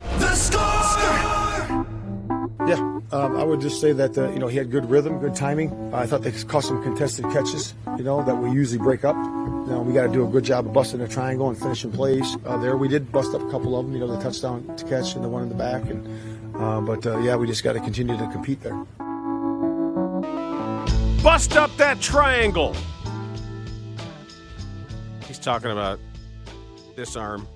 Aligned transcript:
The 0.00 0.34
score! 0.34 0.70
Yeah, 2.66 3.00
um, 3.12 3.36
I 3.36 3.42
would 3.42 3.60
just 3.60 3.80
say 3.80 3.92
that 3.92 4.16
uh, 4.16 4.30
you 4.30 4.38
know 4.38 4.46
he 4.46 4.56
had 4.56 4.70
good 4.70 4.88
rhythm, 4.88 5.18
good 5.18 5.34
timing. 5.34 5.72
I 5.94 6.06
thought 6.06 6.22
they 6.22 6.30
caught 6.30 6.64
some 6.64 6.82
contested 6.82 7.24
catches, 7.26 7.74
you 7.96 8.04
know, 8.04 8.22
that 8.24 8.36
we 8.36 8.50
usually 8.50 8.78
break 8.78 9.04
up. 9.04 9.16
You 9.16 9.66
know, 9.66 9.82
we 9.82 9.92
got 9.92 10.06
to 10.06 10.12
do 10.12 10.26
a 10.26 10.30
good 10.30 10.44
job 10.44 10.66
of 10.66 10.72
busting 10.72 11.00
a 11.00 11.08
triangle 11.08 11.48
and 11.48 11.58
finishing 11.58 11.90
plays 11.90 12.36
uh, 12.44 12.58
there. 12.58 12.76
We 12.76 12.88
did 12.88 13.10
bust 13.10 13.34
up 13.34 13.42
a 13.42 13.50
couple 13.50 13.78
of 13.78 13.86
them, 13.86 13.94
you 13.94 14.00
know, 14.00 14.06
the 14.14 14.22
touchdown 14.22 14.76
to 14.76 14.84
catch 14.84 15.14
and 15.14 15.24
the 15.24 15.28
one 15.28 15.42
in 15.42 15.48
the 15.48 15.54
back, 15.54 15.82
and 15.84 16.06
uh, 16.56 16.80
but 16.80 17.06
uh, 17.06 17.18
yeah, 17.18 17.36
we 17.36 17.46
just 17.46 17.64
got 17.64 17.72
to 17.72 17.80
continue 17.80 18.16
to 18.16 18.28
compete 18.28 18.60
there. 18.62 18.76
Bust 21.22 21.56
up 21.56 21.74
that 21.76 22.00
triangle. 22.00 22.74
He's 25.26 25.38
talking 25.38 25.70
about 25.70 25.98
this 26.96 27.16
arm, 27.16 27.46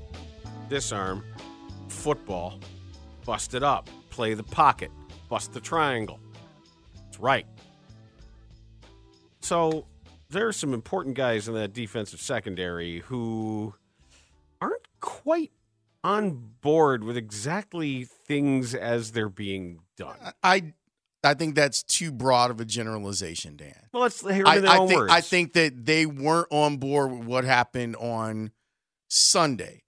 this 0.69 0.93
arm, 0.93 1.23
football, 2.05 2.61
bust 3.25 3.55
it 3.55 3.63
up, 3.63 3.89
play 4.11 4.35
the 4.35 4.43
pocket, 4.43 4.91
bust 5.31 5.55
the 5.55 5.61
triangle. 5.61 6.21
That's 7.03 7.19
right. 7.19 7.47
So 9.41 9.87
there 10.29 10.47
are 10.47 10.53
some 10.53 10.75
important 10.75 11.15
guys 11.15 11.49
in 11.49 11.55
that 11.55 11.73
defensive 11.73 12.21
secondary 12.21 12.99
who 12.99 13.73
aren't 14.61 14.87
quite 15.01 15.53
on 16.03 16.51
board 16.61 17.05
with 17.05 17.17
exactly 17.17 18.05
things 18.05 18.75
as 18.75 19.13
they're 19.13 19.31
being 19.31 19.81
done. 19.97 20.17
I 20.43 20.75
I 21.23 21.33
think 21.33 21.55
that's 21.55 21.83
too 21.83 22.13
broad 22.13 22.51
of 22.51 22.61
a 22.61 22.67
generalization, 22.67 23.57
Dan. 23.57 23.73
Well, 23.95 24.03
let's 24.03 24.21
hear 24.21 24.47
I, 24.47 24.59
I 24.59 24.87
think 24.87 25.01
words. 25.01 25.11
I 25.11 25.23
think 25.23 25.55
that 25.55 25.87
they 25.87 26.05
weren't 26.05 26.49
on 26.51 26.77
board 26.77 27.13
with 27.13 27.25
what 27.27 27.45
happened 27.45 27.97
on 27.97 28.51
Sunday. 29.09 29.84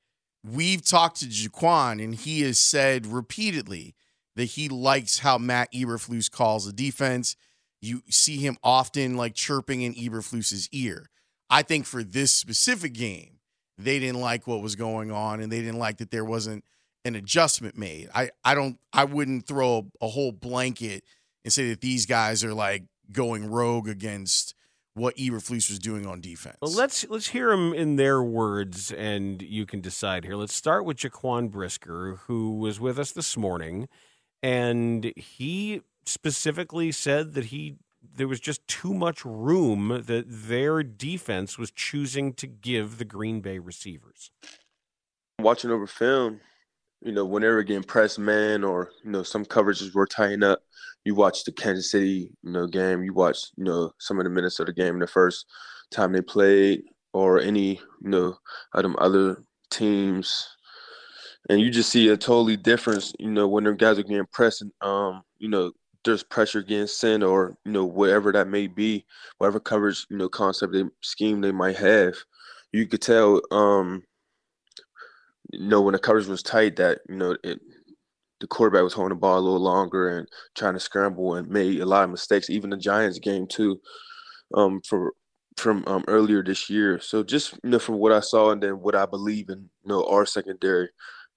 We've 0.48 0.84
talked 0.84 1.20
to 1.20 1.26
Jaquan, 1.26 2.02
and 2.02 2.14
he 2.14 2.42
has 2.42 2.58
said 2.58 3.06
repeatedly 3.06 3.94
that 4.36 4.44
he 4.44 4.68
likes 4.68 5.20
how 5.20 5.38
Matt 5.38 5.72
Eberflus 5.72 6.30
calls 6.30 6.66
the 6.66 6.72
defense. 6.72 7.36
You 7.80 8.02
see 8.08 8.36
him 8.36 8.56
often 8.62 9.16
like 9.16 9.34
chirping 9.34 9.82
in 9.82 9.94
Eberflus's 9.94 10.68
ear. 10.72 11.08
I 11.50 11.62
think 11.62 11.86
for 11.86 12.04
this 12.04 12.32
specific 12.32 12.92
game, 12.92 13.38
they 13.78 13.98
didn't 13.98 14.20
like 14.20 14.46
what 14.46 14.62
was 14.62 14.76
going 14.76 15.10
on, 15.10 15.40
and 15.40 15.50
they 15.50 15.60
didn't 15.60 15.78
like 15.78 15.98
that 15.98 16.10
there 16.10 16.24
wasn't 16.24 16.64
an 17.04 17.14
adjustment 17.14 17.76
made. 17.76 18.08
I 18.14 18.30
I 18.44 18.54
don't 18.54 18.78
I 18.92 19.04
wouldn't 19.04 19.46
throw 19.46 19.78
a, 20.00 20.06
a 20.06 20.08
whole 20.08 20.32
blanket 20.32 21.04
and 21.44 21.52
say 21.52 21.70
that 21.70 21.80
these 21.80 22.06
guys 22.06 22.42
are 22.44 22.54
like 22.54 22.84
going 23.12 23.50
rogue 23.50 23.88
against 23.88 24.54
what 24.96 25.14
Eberflus 25.16 25.68
was 25.68 25.78
doing 25.78 26.06
on 26.06 26.22
defense. 26.22 26.56
Well, 26.62 26.72
let's 26.72 27.06
let's 27.10 27.28
hear 27.28 27.50
them 27.50 27.74
in 27.74 27.96
their 27.96 28.22
words, 28.22 28.90
and 28.90 29.42
you 29.42 29.66
can 29.66 29.82
decide 29.82 30.24
here. 30.24 30.36
Let's 30.36 30.54
start 30.54 30.86
with 30.86 30.96
Jaquan 30.96 31.50
Brisker, 31.50 32.20
who 32.26 32.56
was 32.56 32.80
with 32.80 32.98
us 32.98 33.12
this 33.12 33.36
morning, 33.36 33.88
and 34.42 35.12
he 35.14 35.82
specifically 36.06 36.92
said 36.92 37.34
that 37.34 37.46
he 37.46 37.76
there 38.14 38.26
was 38.26 38.40
just 38.40 38.66
too 38.66 38.94
much 38.94 39.22
room 39.24 40.02
that 40.06 40.24
their 40.28 40.82
defense 40.82 41.58
was 41.58 41.70
choosing 41.70 42.32
to 42.32 42.46
give 42.46 42.96
the 42.96 43.04
Green 43.04 43.40
Bay 43.42 43.58
receivers. 43.58 44.30
Watching 45.38 45.70
over 45.70 45.86
film, 45.86 46.40
you 47.02 47.12
know, 47.12 47.24
whenever 47.24 47.62
getting 47.62 47.82
press 47.82 48.18
man 48.18 48.64
or 48.64 48.90
you 49.04 49.10
know 49.10 49.22
some 49.22 49.44
coverages 49.44 49.94
were 49.94 50.06
tying 50.06 50.42
up, 50.42 50.60
you 51.04 51.14
watch 51.14 51.44
the 51.44 51.52
Kansas 51.52 51.90
City, 51.90 52.30
you 52.42 52.50
know, 52.50 52.66
game. 52.66 53.02
You 53.02 53.14
watch, 53.14 53.38
you 53.56 53.64
know, 53.64 53.92
some 53.98 54.18
of 54.18 54.24
the 54.24 54.30
the 54.64 54.72
game 54.72 54.98
the 54.98 55.06
first 55.06 55.46
time 55.90 56.12
they 56.12 56.20
played, 56.20 56.82
or 57.12 57.40
any, 57.40 57.80
you 58.02 58.10
know, 58.10 58.36
of 58.74 58.96
other 58.96 59.42
teams, 59.70 60.48
and 61.48 61.60
you 61.60 61.70
just 61.70 61.90
see 61.90 62.08
a 62.08 62.16
totally 62.16 62.56
difference. 62.56 63.12
You 63.18 63.30
know, 63.30 63.46
when 63.46 63.64
them 63.64 63.76
guys 63.76 63.98
are 63.98 64.02
getting 64.02 64.26
pressed, 64.32 64.62
and, 64.62 64.72
um, 64.80 65.22
you 65.38 65.48
know, 65.48 65.72
there's 66.04 66.22
pressure 66.24 66.62
getting 66.62 66.86
sent, 66.86 67.22
or 67.22 67.56
you 67.64 67.72
know, 67.72 67.84
whatever 67.84 68.32
that 68.32 68.48
may 68.48 68.66
be, 68.66 69.06
whatever 69.38 69.60
coverage, 69.60 70.06
you 70.10 70.16
know, 70.16 70.28
concept 70.28 70.72
they 70.72 70.84
scheme 71.02 71.40
they 71.40 71.52
might 71.52 71.76
have, 71.76 72.14
you 72.72 72.86
could 72.86 73.02
tell, 73.02 73.40
um, 73.50 74.02
you 75.52 75.66
know, 75.66 75.80
when 75.80 75.92
the 75.92 75.98
coverage 75.98 76.26
was 76.26 76.42
tight, 76.42 76.76
that 76.76 77.00
you 77.08 77.16
know 77.16 77.36
it 77.42 77.60
the 78.40 78.46
quarterback 78.46 78.82
was 78.82 78.92
holding 78.92 79.16
the 79.16 79.20
ball 79.20 79.38
a 79.38 79.40
little 79.40 79.60
longer 79.60 80.18
and 80.18 80.28
trying 80.54 80.74
to 80.74 80.80
scramble 80.80 81.36
and 81.36 81.48
made 81.48 81.80
a 81.80 81.86
lot 81.86 82.04
of 82.04 82.10
mistakes. 82.10 82.50
Even 82.50 82.70
the 82.70 82.76
Giants 82.76 83.18
game 83.18 83.46
too, 83.46 83.80
um, 84.54 84.80
for 84.82 85.14
from 85.56 85.84
um, 85.86 86.04
earlier 86.06 86.42
this 86.42 86.68
year. 86.68 87.00
So 87.00 87.22
just 87.22 87.54
you 87.62 87.70
know 87.70 87.78
from 87.78 87.96
what 87.96 88.12
I 88.12 88.20
saw 88.20 88.50
and 88.50 88.62
then 88.62 88.80
what 88.80 88.94
I 88.94 89.06
believe 89.06 89.48
in, 89.48 89.70
you 89.82 89.88
know, 89.88 90.04
our 90.06 90.26
secondary, 90.26 90.90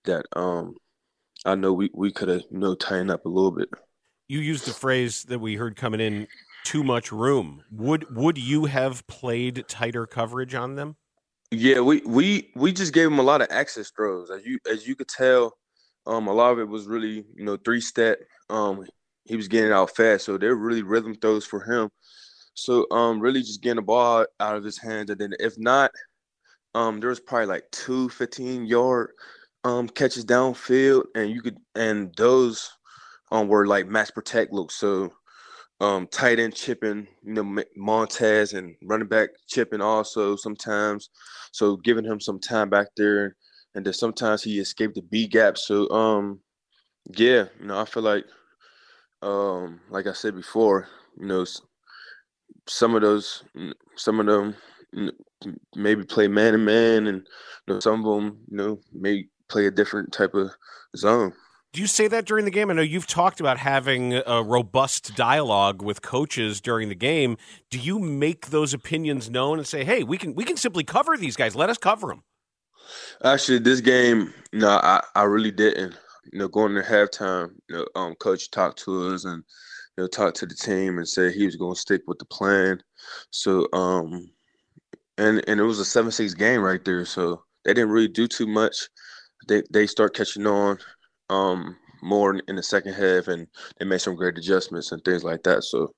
that 0.05 0.25
um, 0.35 0.75
I 1.45 1.55
know 1.55 1.73
we 1.73 1.89
we 1.93 2.11
could 2.11 2.27
have 2.29 2.43
you 2.51 2.59
know 2.59 2.75
tightened 2.75 3.11
up 3.11 3.25
a 3.25 3.29
little 3.29 3.51
bit. 3.51 3.69
You 4.27 4.39
used 4.39 4.65
the 4.65 4.73
phrase 4.73 5.23
that 5.23 5.39
we 5.39 5.55
heard 5.55 5.75
coming 5.75 6.01
in: 6.01 6.27
too 6.63 6.83
much 6.83 7.11
room. 7.11 7.63
Would 7.71 8.15
would 8.15 8.37
you 8.37 8.65
have 8.65 9.07
played 9.07 9.65
tighter 9.67 10.05
coverage 10.05 10.53
on 10.53 10.75
them? 10.75 10.97
Yeah, 11.51 11.79
we 11.79 12.01
we 12.05 12.51
we 12.55 12.71
just 12.71 12.93
gave 12.93 13.07
him 13.07 13.19
a 13.19 13.23
lot 13.23 13.41
of 13.41 13.47
access 13.49 13.89
throws. 13.89 14.29
As 14.29 14.45
you 14.45 14.59
as 14.69 14.87
you 14.87 14.95
could 14.95 15.07
tell, 15.07 15.57
um, 16.05 16.27
a 16.27 16.33
lot 16.33 16.51
of 16.51 16.59
it 16.59 16.67
was 16.67 16.85
really 16.87 17.25
you 17.35 17.43
know 17.45 17.57
three 17.57 17.81
step. 17.81 18.19
Um, 18.49 18.85
he 19.25 19.35
was 19.35 19.47
getting 19.47 19.71
out 19.71 19.95
fast, 19.95 20.25
so 20.25 20.37
they're 20.37 20.55
really 20.55 20.83
rhythm 20.83 21.15
throws 21.15 21.45
for 21.45 21.61
him. 21.61 21.89
So 22.55 22.85
um, 22.91 23.19
really 23.19 23.41
just 23.41 23.61
getting 23.63 23.77
the 23.77 23.81
ball 23.83 24.25
out 24.39 24.55
of 24.55 24.63
his 24.63 24.77
hands, 24.77 25.09
and 25.09 25.19
then 25.19 25.33
if 25.39 25.57
not, 25.57 25.91
um, 26.75 26.99
there 26.99 27.09
was 27.09 27.19
probably 27.21 27.47
like 27.47 27.65
two 27.71 28.09
15 28.09 28.65
yard 28.67 29.11
um 29.65 29.89
catches 29.89 30.25
downfield, 30.25 31.05
and 31.15 31.31
you 31.31 31.41
could 31.41 31.57
and 31.75 32.13
those 32.17 32.71
um 33.31 33.47
were 33.49 33.67
like 33.67 33.87
max 33.87 34.11
protect 34.11 34.53
looks. 34.53 34.75
So 34.75 35.13
um 35.81 36.07
tight 36.07 36.39
end 36.39 36.55
chipping, 36.55 37.07
you 37.23 37.33
know, 37.33 37.63
Montez 37.75 38.53
and 38.53 38.75
running 38.83 39.07
back 39.07 39.29
chipping 39.47 39.81
also 39.81 40.35
sometimes. 40.35 41.09
So 41.51 41.77
giving 41.77 42.05
him 42.05 42.19
some 42.19 42.39
time 42.39 42.69
back 42.69 42.87
there, 42.97 43.35
and 43.75 43.85
then 43.85 43.93
sometimes 43.93 44.43
he 44.43 44.59
escaped 44.59 44.95
the 44.95 45.01
B 45.03 45.27
gap. 45.27 45.57
So 45.57 45.89
um 45.89 46.39
yeah, 47.15 47.45
you 47.59 47.67
know, 47.67 47.79
I 47.79 47.85
feel 47.85 48.03
like 48.03 48.25
um 49.21 49.79
like 49.89 50.07
I 50.07 50.13
said 50.13 50.35
before, 50.35 50.87
you 51.19 51.27
know, 51.27 51.45
some 52.67 52.95
of 52.95 53.01
those 53.01 53.43
some 53.95 54.19
of 54.19 54.25
them 54.25 54.55
maybe 55.75 56.03
play 56.03 56.27
man 56.27 56.53
to 56.53 56.57
man 56.57 57.07
and 57.07 57.27
you 57.67 57.73
know 57.73 57.79
some 57.79 58.05
of 58.05 58.15
them 58.15 58.37
you 58.49 58.57
know 58.57 58.79
may 58.93 59.25
play 59.47 59.65
a 59.65 59.71
different 59.71 60.11
type 60.11 60.33
of 60.33 60.51
zone. 60.95 61.33
Do 61.71 61.81
you 61.81 61.87
say 61.87 62.07
that 62.07 62.25
during 62.25 62.45
the 62.45 62.51
game? 62.51 62.71
I 62.71 62.73
know 62.73 62.81
you've 62.81 63.05
talked 63.05 63.39
about 63.39 63.59
having 63.59 64.13
a 64.25 64.41
robust 64.41 65.15
dialogue 65.15 65.83
with 65.83 66.01
coaches 66.01 66.59
during 66.59 66.89
the 66.89 66.95
game. 66.95 67.37
Do 67.69 67.77
you 67.77 67.99
make 67.99 68.47
those 68.47 68.73
opinions 68.73 69.29
known 69.29 69.59
and 69.59 69.67
say, 69.67 69.83
"Hey, 69.83 70.03
we 70.03 70.17
can 70.17 70.33
we 70.33 70.43
can 70.43 70.57
simply 70.57 70.83
cover 70.83 71.15
these 71.15 71.35
guys. 71.35 71.55
Let 71.55 71.69
us 71.69 71.77
cover 71.77 72.07
them." 72.07 72.23
Actually, 73.23 73.59
this 73.59 73.81
game, 73.81 74.33
no, 74.51 74.79
I, 74.81 75.03
I 75.13 75.23
really 75.23 75.51
didn't. 75.51 75.95
You 76.33 76.39
know, 76.39 76.47
going 76.47 76.73
to 76.73 76.81
halftime, 76.81 77.51
you 77.69 77.75
know, 77.75 77.85
um, 77.95 78.15
coach 78.15 78.49
talked 78.49 78.79
to 78.85 79.13
us 79.13 79.25
and 79.25 79.43
you 79.95 80.03
know 80.03 80.07
talked 80.07 80.37
to 80.37 80.47
the 80.47 80.55
team 80.55 80.97
and 80.97 81.07
said 81.07 81.33
he 81.33 81.45
was 81.45 81.55
going 81.55 81.75
to 81.75 81.79
stick 81.79 82.01
with 82.07 82.17
the 82.17 82.25
plan. 82.25 82.81
So, 83.29 83.67
um, 83.73 84.31
and 85.19 85.43
and 85.47 85.59
it 85.59 85.63
was 85.63 85.79
a 85.79 85.85
seven 85.85 86.11
six 86.11 86.33
game 86.33 86.61
right 86.61 86.83
there. 86.83 87.05
So 87.05 87.43
they 87.63 87.75
didn't 87.75 87.91
really 87.91 88.07
do 88.07 88.27
too 88.27 88.47
much. 88.47 88.89
They 89.47 89.61
they 89.69 89.85
start 89.85 90.15
catching 90.15 90.47
on, 90.47 90.79
um, 91.29 91.77
more 92.01 92.33
in, 92.33 92.41
in 92.47 92.55
the 92.55 92.63
second 92.63 92.93
half, 92.93 93.27
and 93.27 93.47
they 93.77 93.85
made 93.85 94.01
some 94.01 94.15
great 94.15 94.37
adjustments 94.37 94.91
and 94.91 95.03
things 95.03 95.23
like 95.23 95.43
that. 95.43 95.63
So, 95.63 95.93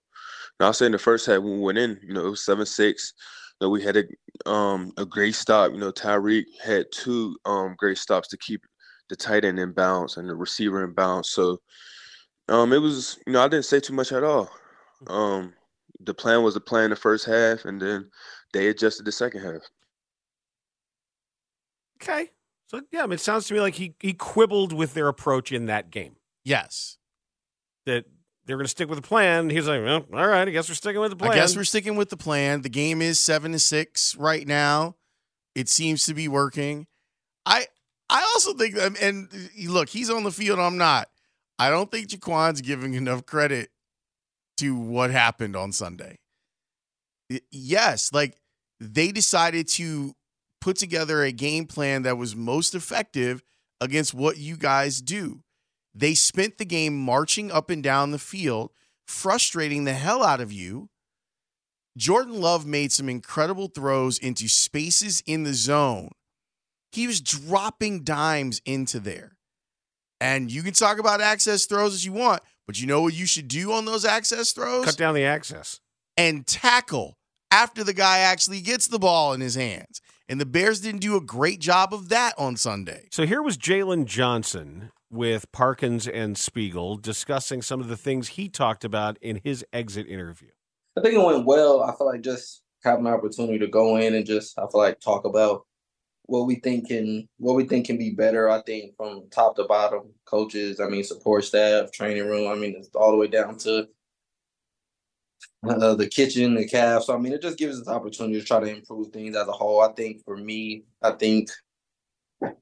now 0.60 0.68
I'll 0.68 0.74
say 0.74 0.86
in 0.86 0.92
the 0.92 0.98
first 1.00 1.26
half 1.26 1.42
when 1.42 1.54
we 1.54 1.60
went 1.60 1.78
in, 1.78 2.00
you 2.04 2.14
know, 2.14 2.26
it 2.28 2.30
was 2.30 2.46
seven 2.46 2.66
six. 2.66 3.14
You 3.60 3.68
know, 3.68 3.72
we 3.72 3.84
had 3.84 3.98
a 3.98 4.50
um 4.50 4.92
a 4.98 5.06
great 5.06 5.36
stop. 5.36 5.72
You 5.72 5.78
know, 5.78 5.92
Tyrique 5.92 6.46
had 6.64 6.86
two 6.92 7.36
um 7.46 7.76
great 7.78 7.98
stops 7.98 8.28
to 8.30 8.38
keep 8.38 8.62
the 9.10 9.16
tight 9.16 9.46
end 9.46 9.60
in 9.60 9.74
bounds 9.74 10.18
and 10.18 10.30
the 10.30 10.36
receiver 10.36 10.84
in 10.84 10.94
bounds. 10.94 11.32
So 11.32 11.60
um 12.50 12.74
it 12.74 12.80
was 12.80 13.20
you 13.28 13.34
know 13.34 13.44
I 13.44 13.48
didn't 13.48 13.66
say 13.66 13.80
too 13.80 13.94
much 13.94 14.12
at 14.12 14.24
all. 14.24 14.50
Um 15.08 15.54
the 16.00 16.14
plan 16.14 16.44
was 16.44 16.56
to 16.56 16.60
play 16.60 16.84
in 16.84 16.90
the 16.90 16.96
first 16.96 17.26
half 17.26 17.66
and 17.66 17.82
then 17.82 18.10
they 18.54 18.68
adjusted 18.68 19.06
the 19.06 19.12
second 19.12 19.42
half. 19.42 19.62
Okay. 22.02 22.32
So 22.72 22.80
yeah, 22.90 23.04
I 23.04 23.06
mean, 23.06 23.16
it 23.16 23.20
sounds 23.20 23.48
to 23.48 23.54
me 23.54 23.60
like 23.60 23.76
he 23.76 23.96
he 24.00 24.14
quibbled 24.14 24.72
with 24.72 24.94
their 24.94 25.10
approach 25.10 25.52
in 25.52 25.66
that 25.66 25.92
game. 25.92 26.16
Yes. 26.46 26.98
That 27.86 28.06
they're 28.46 28.56
going 28.56 28.64
to 28.64 28.70
stick 28.70 28.88
with 28.88 28.98
the 28.98 29.06
plan. 29.06 29.50
He's 29.50 29.68
like, 29.68 29.84
well, 29.84 30.06
all 30.14 30.28
right, 30.28 30.48
I 30.48 30.52
guess 30.52 30.70
we're 30.70 30.76
sticking 30.76 31.02
with 31.02 31.10
the 31.10 31.18
plan. 31.18 31.32
I 31.32 31.36
guess 31.36 31.54
we're 31.54 31.66
sticking 31.66 31.98
with 31.98 32.10
the 32.10 32.16
plan. 32.16 32.62
The 32.62 32.70
game 32.70 33.02
is 33.02 33.20
seven 33.20 33.52
to 33.52 33.60
six 33.60 34.16
right 34.16 34.48
now. 34.48 34.96
It 35.54 35.68
seems 35.68 36.06
to 36.06 36.14
be 36.14 36.30
working. 36.30 36.88
I 37.46 37.66
I 38.10 38.22
also 38.22 38.54
think 38.54 38.76
that, 38.76 38.98
and 39.02 39.28
uh, 39.34 39.70
look, 39.70 39.90
he's 39.90 40.10
on 40.10 40.24
the 40.24 40.32
field. 40.32 40.58
I'm 40.58 40.78
not. 40.78 41.10
I 41.60 41.72
don't 41.72 41.92
think 41.92 42.08
Jaquan's 42.08 42.62
giving 42.62 42.94
enough 42.94 43.26
credit 43.26 43.70
to 44.60 44.78
what 44.78 45.12
happened 45.12 45.58
on 45.58 45.74
Sunday. 45.74 46.20
Yes, 47.52 48.14
like 48.14 48.38
they 48.80 49.12
decided 49.12 49.68
to 49.70 50.16
put 50.62 50.78
together 50.78 51.24
a 51.24 51.32
game 51.32 51.66
plan 51.66 52.04
that 52.04 52.18
was 52.18 52.36
most 52.36 52.74
effective 52.76 53.44
against 53.82 54.14
what 54.14 54.38
you 54.38 54.56
guys 54.56 55.02
do. 55.02 55.42
They 55.94 56.14
spent 56.14 56.58
the 56.58 56.66
game 56.66 56.98
marching 56.98 57.52
up 57.52 57.70
and 57.70 57.84
down 57.84 58.12
the 58.12 58.20
field, 58.20 58.72
frustrating 59.08 59.84
the 59.84 59.94
hell 59.94 60.24
out 60.24 60.40
of 60.40 60.52
you. 60.52 60.90
Jordan 61.98 62.40
Love 62.40 62.66
made 62.66 62.92
some 62.94 63.10
incredible 63.10 63.68
throws 63.68 64.18
into 64.18 64.48
spaces 64.48 65.22
in 65.26 65.44
the 65.44 65.54
zone. 65.54 66.12
He 66.94 67.08
was 67.08 67.20
dropping 67.20 68.04
dimes 68.04 68.62
into 68.66 69.00
there. 69.00 69.36
And 70.22 70.52
you 70.52 70.62
can 70.62 70.74
talk 70.74 71.00
about 71.00 71.20
access 71.20 71.66
throws 71.66 71.94
as 71.94 72.06
you 72.06 72.14
want, 72.14 72.44
but 72.68 72.80
you 72.80 72.88
know 72.88 73.02
what 73.02 73.14
you 73.14 73.26
should 73.26 73.48
do 73.48 73.72
on 73.74 73.86
those 73.86 74.06
access 74.06 74.52
throws? 74.52 74.86
cut 74.86 74.98
down 74.98 75.16
the 75.16 75.26
access. 75.26 75.80
and 76.16 76.46
tackle 76.46 77.18
after 77.50 77.84
the 77.84 77.94
guy 77.94 78.20
actually 78.20 78.62
gets 78.62 78.88
the 78.88 79.00
ball 79.00 79.34
in 79.34 79.42
his 79.42 79.56
hands. 79.56 80.00
And 80.32 80.40
the 80.40 80.46
Bears 80.46 80.80
didn't 80.80 81.02
do 81.02 81.18
a 81.18 81.22
great 81.22 81.60
job 81.60 81.94
of 81.94 82.08
that 82.08 82.34
on 82.38 82.56
Sunday. 82.56 83.10
So 83.12 83.26
here 83.26 83.42
was 83.42 83.58
Jaylon 83.58 84.06
Johnson 84.06 84.94
with 85.10 85.52
Parkins 85.52 86.08
and 86.08 86.38
Spiegel 86.38 86.96
discussing 86.96 87.62
some 87.62 87.82
of 87.82 87.90
the 87.90 87.98
things 87.98 88.30
he 88.30 88.48
talked 88.48 88.86
about 88.86 89.18
in 89.22 89.42
his 89.44 89.66
exit 89.74 90.08
interview. 90.08 90.48
I 90.98 91.02
think 91.02 91.16
it 91.16 91.22
went 91.26 91.46
well. 91.46 91.84
I 91.84 91.94
feel 91.98 92.08
like 92.08 92.22
just 92.22 92.62
having 92.82 93.08
an 93.08 93.12
opportunity 93.12 93.60
to 93.60 93.68
go 93.68 93.98
in 93.98 94.16
and 94.16 94.26
just 94.26 94.58
I 94.58 94.62
feel 94.72 94.80
like 94.80 95.02
talk 95.02 95.26
about 95.26 95.66
what 96.28 96.48
we 96.48 96.56
think 96.56 96.88
can 96.88 97.28
what 97.36 97.58
we 97.58 97.66
think 97.66 97.88
can 97.88 97.98
be 97.98 98.12
better. 98.12 98.50
I 98.50 98.62
think 98.62 98.96
from 98.96 99.28
top 99.32 99.58
to 99.58 99.66
bottom, 99.66 100.14
coaches, 100.24 100.80
I 100.80 100.88
mean 100.88 101.04
support 101.04 101.44
staff, 101.44 101.92
training 101.92 102.26
room. 102.26 102.50
I 102.50 102.56
mean 102.56 102.76
it's 102.78 102.88
all 102.96 103.12
the 103.12 103.18
way 103.18 103.28
down 103.28 103.58
to 103.58 103.90
uh, 105.68 105.96
the 105.96 106.08
kitchen, 106.08 106.56
the 106.56 106.68
calf. 106.68 107.04
So 107.04 107.16
I 107.16 107.18
mean 107.18 107.34
it 107.34 107.42
just 107.42 107.58
gives 107.58 107.80
us 107.80 107.86
the 107.86 107.92
opportunity 107.92 108.40
to 108.40 108.46
try 108.46 108.60
to 108.60 108.68
improve 108.68 109.10
things 109.10 109.36
as 109.36 109.48
a 109.48 109.52
whole. 109.52 109.82
I 109.82 109.92
think 109.94 110.24
for 110.24 110.38
me, 110.38 110.84
I 111.02 111.12
think 111.12 111.50
let 112.42 112.56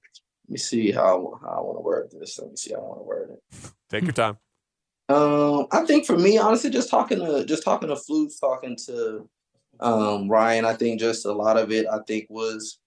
me 0.47 0.57
see 0.57 0.91
how 0.91 1.39
I, 1.41 1.45
how 1.45 1.57
I 1.57 1.61
want 1.61 1.77
to 1.77 1.81
word 1.81 2.09
this. 2.11 2.39
Let 2.39 2.49
me 2.49 2.55
see 2.55 2.73
how 2.73 2.79
I 2.79 2.83
want 2.83 2.99
to 2.99 3.03
word 3.03 3.29
it. 3.31 3.71
Take 3.89 4.03
your 4.03 4.13
time. 4.13 4.37
Um, 5.07 5.67
I 5.71 5.85
think 5.85 6.05
for 6.05 6.17
me, 6.17 6.37
honestly, 6.37 6.69
just 6.69 6.89
talking 6.89 7.19
to 7.19 7.45
just 7.45 7.63
talking 7.63 7.89
to 7.89 7.95
Flus, 7.95 8.39
talking 8.39 8.77
to 8.87 9.27
um 9.79 10.29
Ryan, 10.29 10.65
I 10.65 10.73
think 10.73 10.99
just 10.99 11.25
a 11.25 11.31
lot 11.31 11.57
of 11.57 11.71
it, 11.71 11.87
I 11.87 11.99
think 12.07 12.27
was 12.29 12.79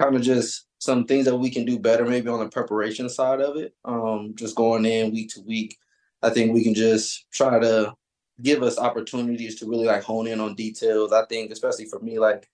kind 0.00 0.16
of 0.16 0.22
just 0.22 0.66
some 0.78 1.04
things 1.04 1.26
that 1.26 1.36
we 1.36 1.50
can 1.50 1.64
do 1.64 1.78
better, 1.78 2.04
maybe 2.04 2.28
on 2.28 2.40
the 2.40 2.48
preparation 2.48 3.08
side 3.08 3.40
of 3.40 3.56
it. 3.56 3.74
Um, 3.84 4.32
just 4.34 4.56
going 4.56 4.84
in 4.84 5.12
week 5.12 5.30
to 5.34 5.40
week, 5.42 5.76
I 6.22 6.30
think 6.30 6.52
we 6.52 6.64
can 6.64 6.74
just 6.74 7.26
try 7.32 7.60
to 7.60 7.94
give 8.40 8.62
us 8.62 8.78
opportunities 8.78 9.56
to 9.56 9.66
really 9.68 9.86
like 9.86 10.02
hone 10.02 10.26
in 10.26 10.40
on 10.40 10.54
details. 10.54 11.12
I 11.12 11.24
think, 11.26 11.50
especially 11.50 11.86
for 11.86 12.00
me, 12.00 12.18
like 12.18 12.48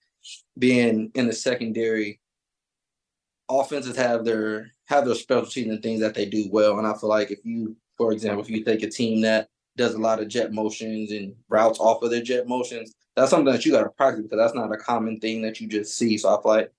being 0.57 1.11
in 1.15 1.27
the 1.27 1.33
secondary, 1.33 2.19
offenses 3.49 3.95
have 3.95 4.25
their 4.25 4.71
have 4.85 5.05
their 5.05 5.15
specialties 5.15 5.67
and 5.67 5.81
things 5.81 5.99
that 6.01 6.15
they 6.15 6.25
do 6.25 6.49
well. 6.51 6.77
And 6.77 6.87
I 6.87 6.93
feel 6.93 7.09
like 7.09 7.31
if 7.31 7.39
you, 7.43 7.75
for 7.97 8.11
example, 8.11 8.43
if 8.43 8.49
you 8.49 8.63
take 8.63 8.83
a 8.83 8.89
team 8.89 9.21
that 9.21 9.49
does 9.77 9.93
a 9.93 9.99
lot 9.99 10.19
of 10.19 10.27
jet 10.27 10.51
motions 10.51 11.11
and 11.11 11.33
routes 11.47 11.79
off 11.79 12.01
of 12.01 12.11
their 12.11 12.21
jet 12.21 12.47
motions, 12.47 12.93
that's 13.15 13.29
something 13.29 13.51
that 13.51 13.65
you 13.65 13.71
got 13.71 13.83
to 13.83 13.89
practice 13.89 14.23
because 14.23 14.37
that's 14.37 14.55
not 14.55 14.73
a 14.73 14.77
common 14.77 15.19
thing 15.19 15.41
that 15.43 15.59
you 15.61 15.67
just 15.67 15.97
see. 15.97 16.17
So 16.17 16.29
I 16.29 16.41
feel 16.41 16.51
like 16.51 16.71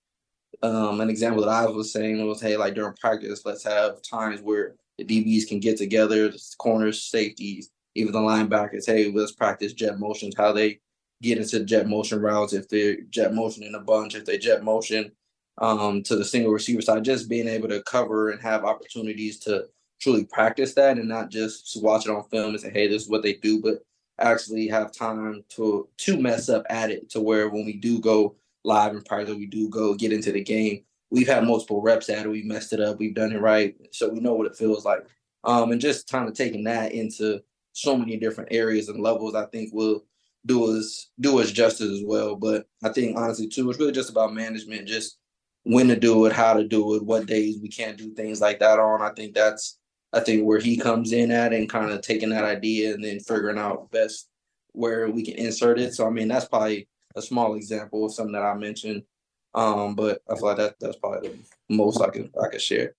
um, 0.63 1.01
an 1.01 1.09
example 1.11 1.43
that 1.43 1.51
I 1.51 1.67
was 1.67 1.93
saying 1.93 2.27
was, 2.27 2.41
hey, 2.41 2.57
like 2.57 2.75
during 2.75 2.95
practice, 2.95 3.43
let's 3.45 3.65
have 3.65 4.03
times 4.03 4.41
where 4.43 4.75
the 4.99 5.05
DBs 5.05 5.49
can 5.49 5.61
get 5.61 5.79
together, 5.79 6.29
the 6.29 6.43
corners, 6.59 7.03
safeties, 7.05 7.71
even 7.95 8.13
the 8.13 8.19
linebackers. 8.19 8.87
Hey, 8.87 9.11
let's 9.11 9.33
practice 9.33 9.73
jet 9.73 9.99
motions, 9.99 10.35
how 10.37 10.53
they 10.53 10.81
get 11.23 11.39
into 11.39 11.65
jet 11.65 11.89
motion 11.89 12.21
routes, 12.21 12.53
if 12.53 12.69
they're 12.69 12.99
jet 13.11 13.35
motion 13.35 13.63
in 13.63 13.75
a 13.75 13.81
bunch, 13.81 14.15
if 14.15 14.25
they 14.25 14.39
jet 14.39 14.65
motion 14.65 15.13
um, 15.59 16.03
to 16.03 16.17
the 16.17 16.25
single 16.25 16.53
receiver 16.53 16.81
side, 16.81 17.05
just 17.05 17.29
being 17.29 17.49
able 17.49 17.69
to 17.69 17.83
cover 17.83 18.31
and 18.31 18.41
have 18.41 18.65
opportunities 18.65 19.39
to 19.41 19.67
truly 20.01 20.25
practice 20.25 20.75
that 20.75 20.99
and 20.99 21.09
not 21.09 21.31
just 21.31 21.79
watch 21.83 22.07
it 22.07 22.11
on 22.11 22.25
film 22.31 22.51
and 22.51 22.61
say, 22.61 22.71
hey, 22.71 22.89
this 22.89 23.03
is 23.03 23.09
what 23.09 23.23
they 23.23 23.35
do, 23.35 23.61
but 23.61 23.83
actually 24.19 24.69
have 24.69 24.93
time 24.93 25.43
to 25.49 25.89
to 25.97 26.21
mess 26.21 26.49
up 26.49 26.65
at 26.69 26.91
it 26.91 27.09
to 27.11 27.21
where 27.21 27.49
when 27.49 27.65
we 27.65 27.75
do 27.75 28.01
go 28.01 28.37
live 28.65 28.93
and 28.93 29.05
practice, 29.05 29.35
we 29.35 29.47
do 29.47 29.69
go 29.69 29.95
get 29.95 30.13
into 30.13 30.33
the 30.33 30.43
game. 30.43 30.83
We've 31.11 31.29
had 31.29 31.45
multiple 31.45 31.83
reps 31.83 32.09
at 32.09 32.27
it. 32.27 32.29
We've 32.29 32.45
messed 32.45 32.73
it 32.73 32.81
up. 32.81 32.99
We've 32.99 33.15
done 33.15 33.33
it 33.33 33.41
right. 33.41 33.75
So 33.93 34.09
we 34.09 34.21
know 34.21 34.35
what 34.35 34.47
it 34.47 34.57
feels 34.57 34.85
like. 34.85 35.07
Um, 35.43 35.73
and 35.73 35.81
just 35.81 36.09
kind 36.09 36.29
of 36.29 36.35
taking 36.35 36.65
that 36.65 36.93
into 36.93 37.43
so 37.73 37.97
many 37.97 38.17
different 38.17 38.53
areas 38.53 38.89
and 38.89 39.01
levels, 39.01 39.35
I 39.35 39.47
think 39.47 39.73
will 39.73 40.05
do 40.47 40.77
us 40.77 41.11
do 41.21 41.41
us 41.41 41.53
justice 41.53 41.91
as 41.91 42.03
well. 42.05 42.37
But 42.37 42.67
I 42.83 42.91
think 42.91 43.17
honestly 43.17 43.49
too, 43.49 43.69
it's 43.71 43.79
really 43.79 43.93
just 43.93 44.11
about 44.11 44.35
management, 44.35 44.89
just 44.89 45.19
when 45.65 45.89
to 45.89 45.97
do 45.97 46.25
it, 46.27 46.33
how 46.33 46.55
to 46.55 46.65
do 46.65 46.95
it, 46.95 47.05
what 47.05 47.27
days 47.27 47.59
we 47.61 47.69
can't 47.69 47.99
do 47.99 48.15
things 48.15 48.41
like 48.41 48.59
that 48.61 48.79
on. 48.79 49.03
I 49.03 49.11
think 49.11 49.35
that's 49.35 49.79
I 50.13 50.21
think 50.21 50.45
where 50.45 50.59
he 50.59 50.77
comes 50.77 51.13
in 51.13 51.31
at 51.31 51.53
and 51.53 51.69
kind 51.69 51.91
of 51.91 52.01
taking 52.01 52.31
that 52.31 52.45
idea 52.45 52.95
and 52.95 53.05
then 53.05 53.21
figuring 53.21 53.59
out 53.59 53.91
best 53.91 54.29
where 54.73 55.09
we 55.11 55.25
can 55.25 55.35
insert 55.35 55.79
it. 55.79 55.95
So 55.95 56.07
I 56.07 56.11
mean 56.11 56.29
that's 56.29 56.47
probably 56.47 56.89
a 57.17 57.23
small 57.23 57.55
example 57.55 58.07
of 58.07 58.15
something 58.15 58.33
that 58.33 58.43
I 58.43 58.55
mentioned. 58.55 59.03
Um, 59.55 59.95
but 59.95 60.23
I 60.31 60.37
feel 60.37 60.47
like 60.47 60.57
that 60.59 60.75
that's 60.81 60.97
probably 60.97 61.29
the 61.29 61.39
most 61.69 62.01
I 62.01 62.09
can 62.09 62.31
I 62.43 62.49
can 62.49 62.61
share. 62.61 62.95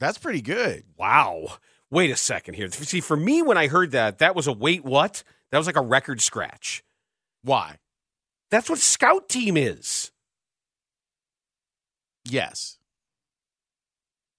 That's 0.00 0.18
pretty 0.18 0.42
good. 0.42 0.84
Wow. 0.96 1.58
Wait 1.90 2.10
a 2.10 2.16
second 2.16 2.54
here. 2.54 2.70
See, 2.70 3.00
for 3.00 3.16
me, 3.16 3.42
when 3.42 3.56
I 3.56 3.68
heard 3.68 3.92
that, 3.92 4.18
that 4.18 4.34
was 4.34 4.46
a 4.46 4.52
wait, 4.52 4.84
what? 4.84 5.22
That 5.50 5.58
was 5.58 5.66
like 5.66 5.76
a 5.76 5.82
record 5.82 6.20
scratch. 6.20 6.82
Why? 7.42 7.76
That's 8.50 8.68
what 8.68 8.78
scout 8.78 9.28
team 9.28 9.56
is. 9.56 10.10
Yes. 12.24 12.78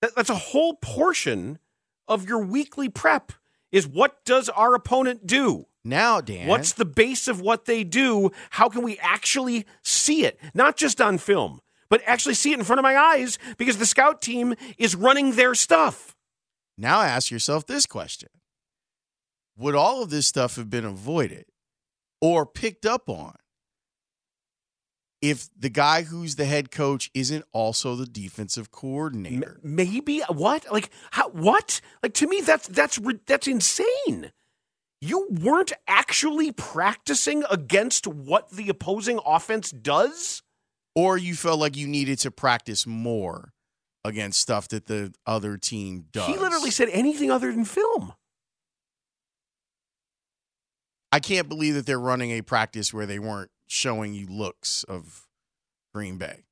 That, 0.01 0.15
that's 0.15 0.29
a 0.29 0.35
whole 0.35 0.73
portion 0.75 1.59
of 2.07 2.27
your 2.27 2.39
weekly 2.39 2.89
prep 2.89 3.31
is 3.71 3.87
what 3.87 4.23
does 4.25 4.49
our 4.49 4.73
opponent 4.73 5.27
do? 5.27 5.65
Now, 5.83 6.19
Dan. 6.19 6.47
What's 6.47 6.73
the 6.73 6.85
base 6.85 7.27
of 7.27 7.41
what 7.41 7.65
they 7.65 7.83
do? 7.83 8.31
How 8.49 8.69
can 8.69 8.81
we 8.81 8.97
actually 8.99 9.65
see 9.83 10.25
it? 10.25 10.39
Not 10.53 10.77
just 10.77 10.99
on 10.99 11.19
film, 11.19 11.61
but 11.89 12.01
actually 12.05 12.33
see 12.33 12.53
it 12.53 12.59
in 12.59 12.65
front 12.65 12.79
of 12.79 12.83
my 12.83 12.97
eyes 12.97 13.37
because 13.57 13.77
the 13.77 13.85
scout 13.85 14.21
team 14.21 14.55
is 14.77 14.95
running 14.95 15.33
their 15.33 15.53
stuff. 15.53 16.14
Now 16.77 17.01
ask 17.01 17.31
yourself 17.31 17.65
this 17.65 17.85
question 17.85 18.29
Would 19.57 19.75
all 19.75 20.03
of 20.03 20.09
this 20.09 20.27
stuff 20.27 20.55
have 20.55 20.69
been 20.69 20.85
avoided 20.85 21.45
or 22.21 22.45
picked 22.45 22.85
up 22.85 23.09
on 23.09 23.35
if 25.21 25.49
the 25.57 25.69
guy 25.69 26.03
who's 26.03 26.35
the 26.35 26.45
head 26.45 26.69
coach 26.69 27.09
isn't 27.13 27.45
also 27.51 27.95
the 27.95 28.05
defensive 28.05 28.71
coordinator? 28.71 29.59
maybe 29.63 30.21
what? 30.29 30.71
Like 30.71 30.89
how 31.11 31.29
what? 31.29 31.81
Like 32.03 32.13
to 32.15 32.27
me 32.27 32.41
that's 32.41 32.67
that's 32.67 32.99
that's 33.25 33.47
insane. 33.47 34.31
You 35.01 35.27
weren't 35.29 35.73
actually 35.87 36.51
practicing 36.51 37.43
against 37.49 38.07
what 38.07 38.51
the 38.51 38.69
opposing 38.69 39.19
offense 39.25 39.71
does? 39.71 40.41
Or 40.95 41.17
you 41.17 41.35
felt 41.35 41.59
like 41.59 41.75
you 41.75 41.87
needed 41.87 42.19
to 42.19 42.31
practice 42.31 42.87
more 42.87 43.51
against 44.05 44.39
stuff 44.39 44.67
that 44.69 44.85
the 44.85 45.13
other 45.25 45.57
team 45.57 46.05
does? 46.11 46.27
He 46.27 46.37
literally 46.37 46.71
said 46.71 46.89
anything 46.91 47.31
other 47.31 47.51
than 47.51 47.65
film. 47.65 48.13
I 51.11 51.19
can't 51.19 51.49
believe 51.49 51.73
that 51.75 51.85
they're 51.85 51.99
running 51.99 52.31
a 52.31 52.41
practice 52.41 52.93
where 52.93 53.05
they 53.05 53.19
weren't 53.19 53.51
showing 53.67 54.13
you 54.13 54.27
looks 54.27 54.83
of 54.83 55.27
Green 55.93 56.17
Bay. 56.17 56.43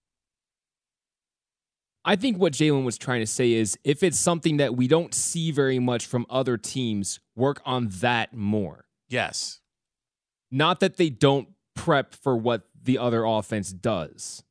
I 2.05 2.15
think 2.15 2.37
what 2.37 2.53
Jalen 2.53 2.83
was 2.83 2.97
trying 2.97 3.21
to 3.21 3.27
say 3.27 3.53
is 3.53 3.77
if 3.83 4.03
it's 4.03 4.19
something 4.19 4.57
that 4.57 4.75
we 4.75 4.87
don't 4.87 5.13
see 5.13 5.51
very 5.51 5.79
much 5.79 6.05
from 6.05 6.25
other 6.29 6.57
teams, 6.57 7.19
work 7.35 7.61
on 7.65 7.89
that 8.01 8.33
more. 8.33 8.85
Yes. 9.07 9.61
Not 10.51 10.79
that 10.81 10.97
they 10.97 11.09
don't 11.09 11.49
prep 11.75 12.13
for 12.13 12.35
what 12.35 12.63
the 12.81 12.97
other 12.97 13.23
offense 13.23 13.71
does. 13.71 14.43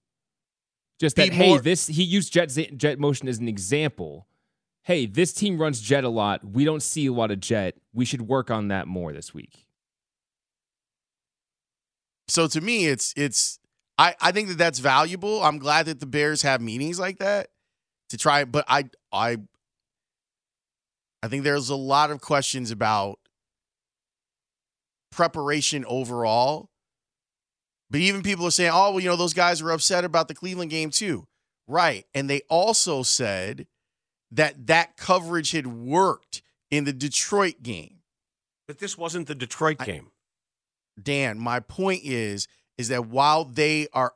Just 1.03 1.17
that, 1.17 1.33
hey, 1.33 1.49
more- 1.49 1.61
this 1.61 1.89
he 1.89 2.05
used 2.05 2.33
jet 2.33 2.47
jet 2.77 2.97
motion 3.01 3.27
as 3.27 3.39
an 3.39 3.49
example. 3.49 4.29
Hey, 4.85 5.05
this 5.07 5.33
team 5.33 5.61
runs 5.61 5.81
jet 5.81 6.05
a 6.05 6.09
lot. 6.09 6.45
We 6.45 6.65
don't 6.65 6.81
see 6.83 7.07
a 7.07 7.13
lot 7.13 7.33
of 7.33 7.41
jet. 7.41 7.75
We 7.93 8.05
should 8.05 8.23
work 8.23 8.53
on 8.53 8.69
that 8.69 8.87
more 8.87 9.13
this 9.13 9.35
week. 9.35 9.67
So 12.29 12.47
to 12.47 12.61
me, 12.61 12.87
it's 12.87 13.13
it's 13.17 13.59
I 13.99 14.15
I 14.21 14.31
think 14.31 14.47
that 14.47 14.59
that's 14.59 14.79
valuable. 14.79 15.43
I'm 15.43 15.59
glad 15.59 15.87
that 15.87 15.99
the 15.99 16.07
Bears 16.07 16.43
have 16.43 16.61
meetings 16.61 17.01
like 17.01 17.19
that. 17.19 17.49
to 18.11 18.17
try. 18.17 18.45
But 18.45 18.65
I 18.69 18.85
I 19.13 19.39
I 21.21 21.27
think 21.29 21.43
there's 21.43 21.69
a 21.69 21.75
lot 21.75 22.13
of 22.13 22.21
questions 22.21 22.71
about 22.71 23.19
preparation 25.11 25.85
overall. 25.89 26.71
But 27.93 28.01
even 28.01 28.23
people 28.23 28.47
are 28.47 28.51
saying, 28.51 28.71
oh, 28.73 28.93
well, 28.93 29.01
you 29.01 29.09
know, 29.11 29.17
those 29.17 29.35
guys 29.35 29.63
were 29.63 29.71
upset 29.71 30.03
about 30.03 30.27
the 30.27 30.35
Cleveland 30.35 30.71
game 30.71 30.89
too. 30.89 31.27
Right. 31.69 32.07
And 32.15 32.29
they 32.29 32.41
also 32.49 33.03
said 33.03 33.67
that 34.31 34.67
that 34.69 34.97
coverage 34.97 35.51
had 35.51 35.67
worked 35.67 36.41
in 36.71 36.85
the 36.85 36.95
Detroit 36.95 37.63
game. 37.63 37.99
But 38.67 38.79
this 38.79 38.97
wasn't 38.97 39.29
the 39.29 39.35
Detroit 39.35 39.77
I- 39.81 39.85
game. 39.85 40.11
Dan, 41.01 41.39
my 41.39 41.61
point 41.61 42.01
is 42.03 42.49
is 42.79 42.89
that 42.89 43.07
while 43.07 43.45
they 43.45 43.89
are 43.93 44.15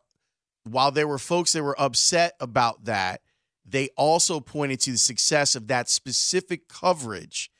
while 0.64 0.90
there 0.90 1.06
were 1.06 1.18
folks 1.18 1.52
that 1.52 1.62
were 1.62 1.80
upset 1.80 2.34
about 2.40 2.86
that, 2.86 3.20
they 3.64 3.90
also 3.96 4.40
pointed 4.40 4.80
to 4.80 4.92
the 4.92 4.98
success 4.98 5.54
of 5.54 5.68
that 5.68 5.88
specific 5.88 6.68
coverage 6.68 7.50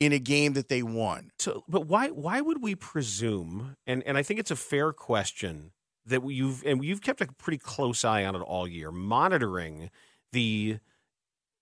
in 0.00 0.12
a 0.12 0.18
game 0.18 0.52
that 0.54 0.68
they 0.68 0.82
won. 0.82 1.30
So, 1.38 1.64
but 1.68 1.86
why 1.86 2.08
why 2.08 2.40
would 2.40 2.62
we 2.62 2.74
presume? 2.74 3.76
And 3.86 4.02
and 4.04 4.18
I 4.18 4.22
think 4.22 4.40
it's 4.40 4.50
a 4.50 4.56
fair 4.56 4.92
question 4.92 5.72
that 6.04 6.28
you've 6.28 6.62
and 6.64 6.84
you've 6.84 7.02
kept 7.02 7.20
a 7.20 7.26
pretty 7.26 7.58
close 7.58 8.04
eye 8.04 8.24
on 8.24 8.36
it 8.36 8.40
all 8.40 8.68
year, 8.68 8.90
monitoring 8.92 9.90
the 10.32 10.78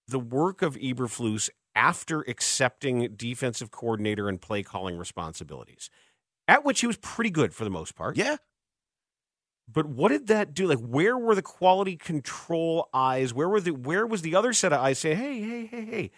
the 0.09 0.19
work 0.19 0.63
of 0.63 0.77
Eberflus 0.77 1.49
after 1.75 2.21
accepting 2.23 3.15
defensive 3.17 3.71
coordinator 3.71 4.29
and 4.29 4.41
play 4.41 4.63
calling 4.63 4.97
responsibilities, 4.97 5.91
at 6.47 6.65
which 6.65 6.81
he 6.81 6.87
was 6.87 6.97
pretty 6.99 7.31
good 7.31 7.55
for 7.55 7.65
the 7.65 7.71
most 7.71 7.95
part. 7.95 8.17
Yeah. 8.17 8.37
But 9.67 9.87
what 9.87 10.11
did 10.11 10.27
that 10.27 10.53
do? 10.53 10.67
Like, 10.67 10.79
where 10.79 11.17
were 11.17 11.35
the 11.35 11.43
quality 11.43 11.97
control 11.97 12.91
eyes? 12.93 13.33
Where 13.33 13.49
were 13.49 13.61
the 13.61 13.73
where 13.73 14.07
was 14.07 14.23
the 14.23 14.37
other 14.37 14.53
set 14.53 14.73
of 14.75 14.81
eyes 14.81 14.99
saying, 14.99 15.17
"Hey, 15.17 15.41
hey, 15.41 15.67
hey, 15.67 15.85
hey, 15.85 16.11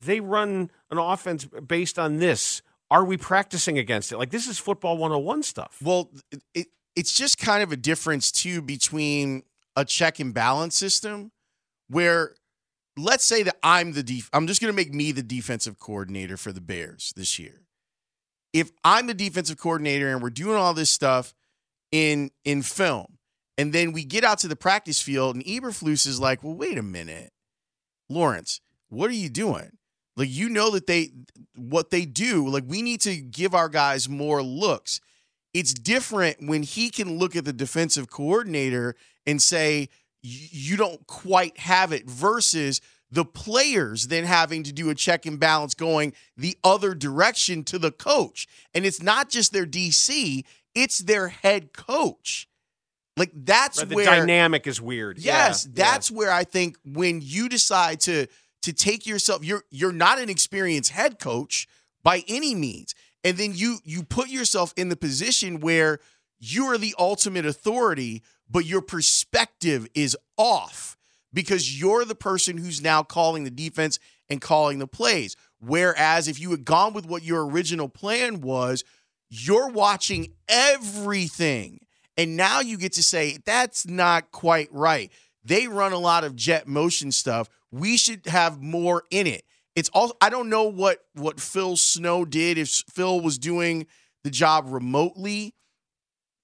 they 0.00 0.20
run 0.20 0.70
an 0.90 0.98
offense 0.98 1.44
based 1.44 1.98
on 1.98 2.18
this. 2.18 2.62
Are 2.90 3.04
we 3.04 3.16
practicing 3.16 3.78
against 3.78 4.10
it? 4.12 4.18
Like 4.18 4.30
this 4.30 4.46
is 4.48 4.58
football 4.58 4.96
101 4.96 5.42
stuff." 5.42 5.78
Well, 5.82 6.10
it, 6.54 6.68
it's 6.96 7.12
just 7.14 7.38
kind 7.38 7.62
of 7.62 7.72
a 7.72 7.76
difference 7.76 8.30
too 8.32 8.62
between 8.62 9.42
a 9.76 9.84
check 9.84 10.18
and 10.20 10.34
balance 10.34 10.76
system 10.76 11.32
where 11.88 12.34
let's 12.96 13.24
say 13.24 13.42
that 13.42 13.56
I'm 13.62 13.92
the 13.92 14.02
def- 14.02 14.30
I'm 14.32 14.46
just 14.46 14.60
going 14.60 14.72
to 14.72 14.76
make 14.76 14.92
me 14.92 15.12
the 15.12 15.22
defensive 15.22 15.78
coordinator 15.78 16.36
for 16.36 16.52
the 16.52 16.60
Bears 16.60 17.12
this 17.16 17.38
year. 17.38 17.62
If 18.52 18.72
I'm 18.84 19.06
the 19.06 19.14
defensive 19.14 19.58
coordinator 19.58 20.10
and 20.10 20.22
we're 20.22 20.30
doing 20.30 20.56
all 20.56 20.74
this 20.74 20.90
stuff 20.90 21.34
in 21.92 22.30
in 22.44 22.62
film 22.62 23.18
and 23.56 23.72
then 23.72 23.92
we 23.92 24.04
get 24.04 24.24
out 24.24 24.38
to 24.38 24.48
the 24.48 24.56
practice 24.56 25.00
field 25.00 25.36
and 25.36 25.44
Eberflus 25.44 26.06
is 26.06 26.20
like, 26.20 26.42
"Well, 26.42 26.54
wait 26.54 26.78
a 26.78 26.82
minute. 26.82 27.32
Laurence, 28.08 28.60
what 28.88 29.10
are 29.10 29.14
you 29.14 29.28
doing?" 29.28 29.78
Like 30.20 30.28
you 30.28 30.50
know 30.50 30.68
that 30.72 30.86
they 30.86 31.12
what 31.56 31.88
they 31.88 32.04
do, 32.04 32.46
like 32.46 32.64
we 32.66 32.82
need 32.82 33.00
to 33.00 33.16
give 33.16 33.54
our 33.54 33.70
guys 33.70 34.06
more 34.06 34.42
looks. 34.42 35.00
It's 35.54 35.72
different 35.72 36.46
when 36.46 36.62
he 36.62 36.90
can 36.90 37.16
look 37.18 37.34
at 37.34 37.46
the 37.46 37.54
defensive 37.54 38.10
coordinator 38.10 38.96
and 39.26 39.40
say 39.40 39.88
you 40.20 40.76
don't 40.76 41.06
quite 41.06 41.58
have 41.58 41.92
it 41.92 42.06
versus 42.06 42.82
the 43.10 43.24
players 43.24 44.08
then 44.08 44.24
having 44.24 44.62
to 44.64 44.74
do 44.74 44.90
a 44.90 44.94
check 44.94 45.24
and 45.24 45.40
balance 45.40 45.72
going 45.72 46.12
the 46.36 46.54
other 46.62 46.94
direction 46.94 47.64
to 47.64 47.78
the 47.78 47.90
coach. 47.90 48.46
And 48.74 48.84
it's 48.84 49.02
not 49.02 49.30
just 49.30 49.54
their 49.54 49.64
DC, 49.64 50.44
it's 50.74 50.98
their 50.98 51.28
head 51.28 51.72
coach. 51.72 52.46
Like 53.16 53.30
that's 53.34 53.82
the 53.82 53.94
where 53.94 54.04
dynamic 54.04 54.66
is 54.66 54.82
weird. 54.82 55.18
Yes, 55.18 55.64
Yeah, 55.64 55.70
yeah. 55.70 55.90
that's 55.92 56.10
where 56.10 56.30
I 56.30 56.44
think 56.44 56.76
when 56.84 57.20
you 57.22 57.48
decide 57.48 58.00
to 58.00 58.26
to 58.62 58.72
take 58.72 59.06
yourself, 59.06 59.44
you're 59.44 59.64
you're 59.70 59.92
not 59.92 60.18
an 60.18 60.28
experienced 60.28 60.90
head 60.90 61.18
coach 61.18 61.66
by 62.02 62.24
any 62.28 62.54
means, 62.54 62.94
and 63.24 63.36
then 63.36 63.52
you 63.54 63.78
you 63.84 64.02
put 64.02 64.28
yourself 64.28 64.72
in 64.76 64.88
the 64.88 64.96
position 64.96 65.60
where 65.60 65.98
you 66.38 66.66
are 66.66 66.78
the 66.78 66.94
ultimate 66.98 67.46
authority, 67.46 68.22
but 68.48 68.64
your 68.64 68.80
perspective 68.80 69.86
is 69.94 70.16
off 70.36 70.96
because 71.32 71.78
you're 71.78 72.04
the 72.04 72.14
person 72.14 72.56
who's 72.56 72.82
now 72.82 73.02
calling 73.02 73.44
the 73.44 73.50
defense 73.50 73.98
and 74.28 74.40
calling 74.40 74.78
the 74.78 74.86
plays. 74.86 75.36
Whereas 75.60 76.28
if 76.28 76.40
you 76.40 76.50
had 76.50 76.64
gone 76.64 76.94
with 76.94 77.06
what 77.06 77.22
your 77.22 77.46
original 77.46 77.88
plan 77.88 78.40
was, 78.40 78.84
you're 79.28 79.68
watching 79.68 80.32
everything. 80.48 81.80
And 82.16 82.36
now 82.36 82.60
you 82.60 82.76
get 82.76 82.94
to 82.94 83.02
say, 83.02 83.38
that's 83.44 83.86
not 83.86 84.30
quite 84.32 84.68
right. 84.72 85.12
They 85.44 85.68
run 85.68 85.92
a 85.92 85.98
lot 85.98 86.24
of 86.24 86.36
jet 86.36 86.66
motion 86.66 87.12
stuff. 87.12 87.48
We 87.72 87.96
should 87.96 88.26
have 88.26 88.60
more 88.60 89.04
in 89.10 89.26
it. 89.26 89.44
It's 89.76 89.88
also 89.90 90.14
I 90.20 90.30
don't 90.30 90.48
know 90.48 90.64
what 90.64 90.98
what 91.14 91.40
Phil 91.40 91.76
Snow 91.76 92.24
did 92.24 92.58
if 92.58 92.68
Phil 92.90 93.20
was 93.20 93.38
doing 93.38 93.86
the 94.24 94.30
job 94.30 94.66
remotely 94.68 95.54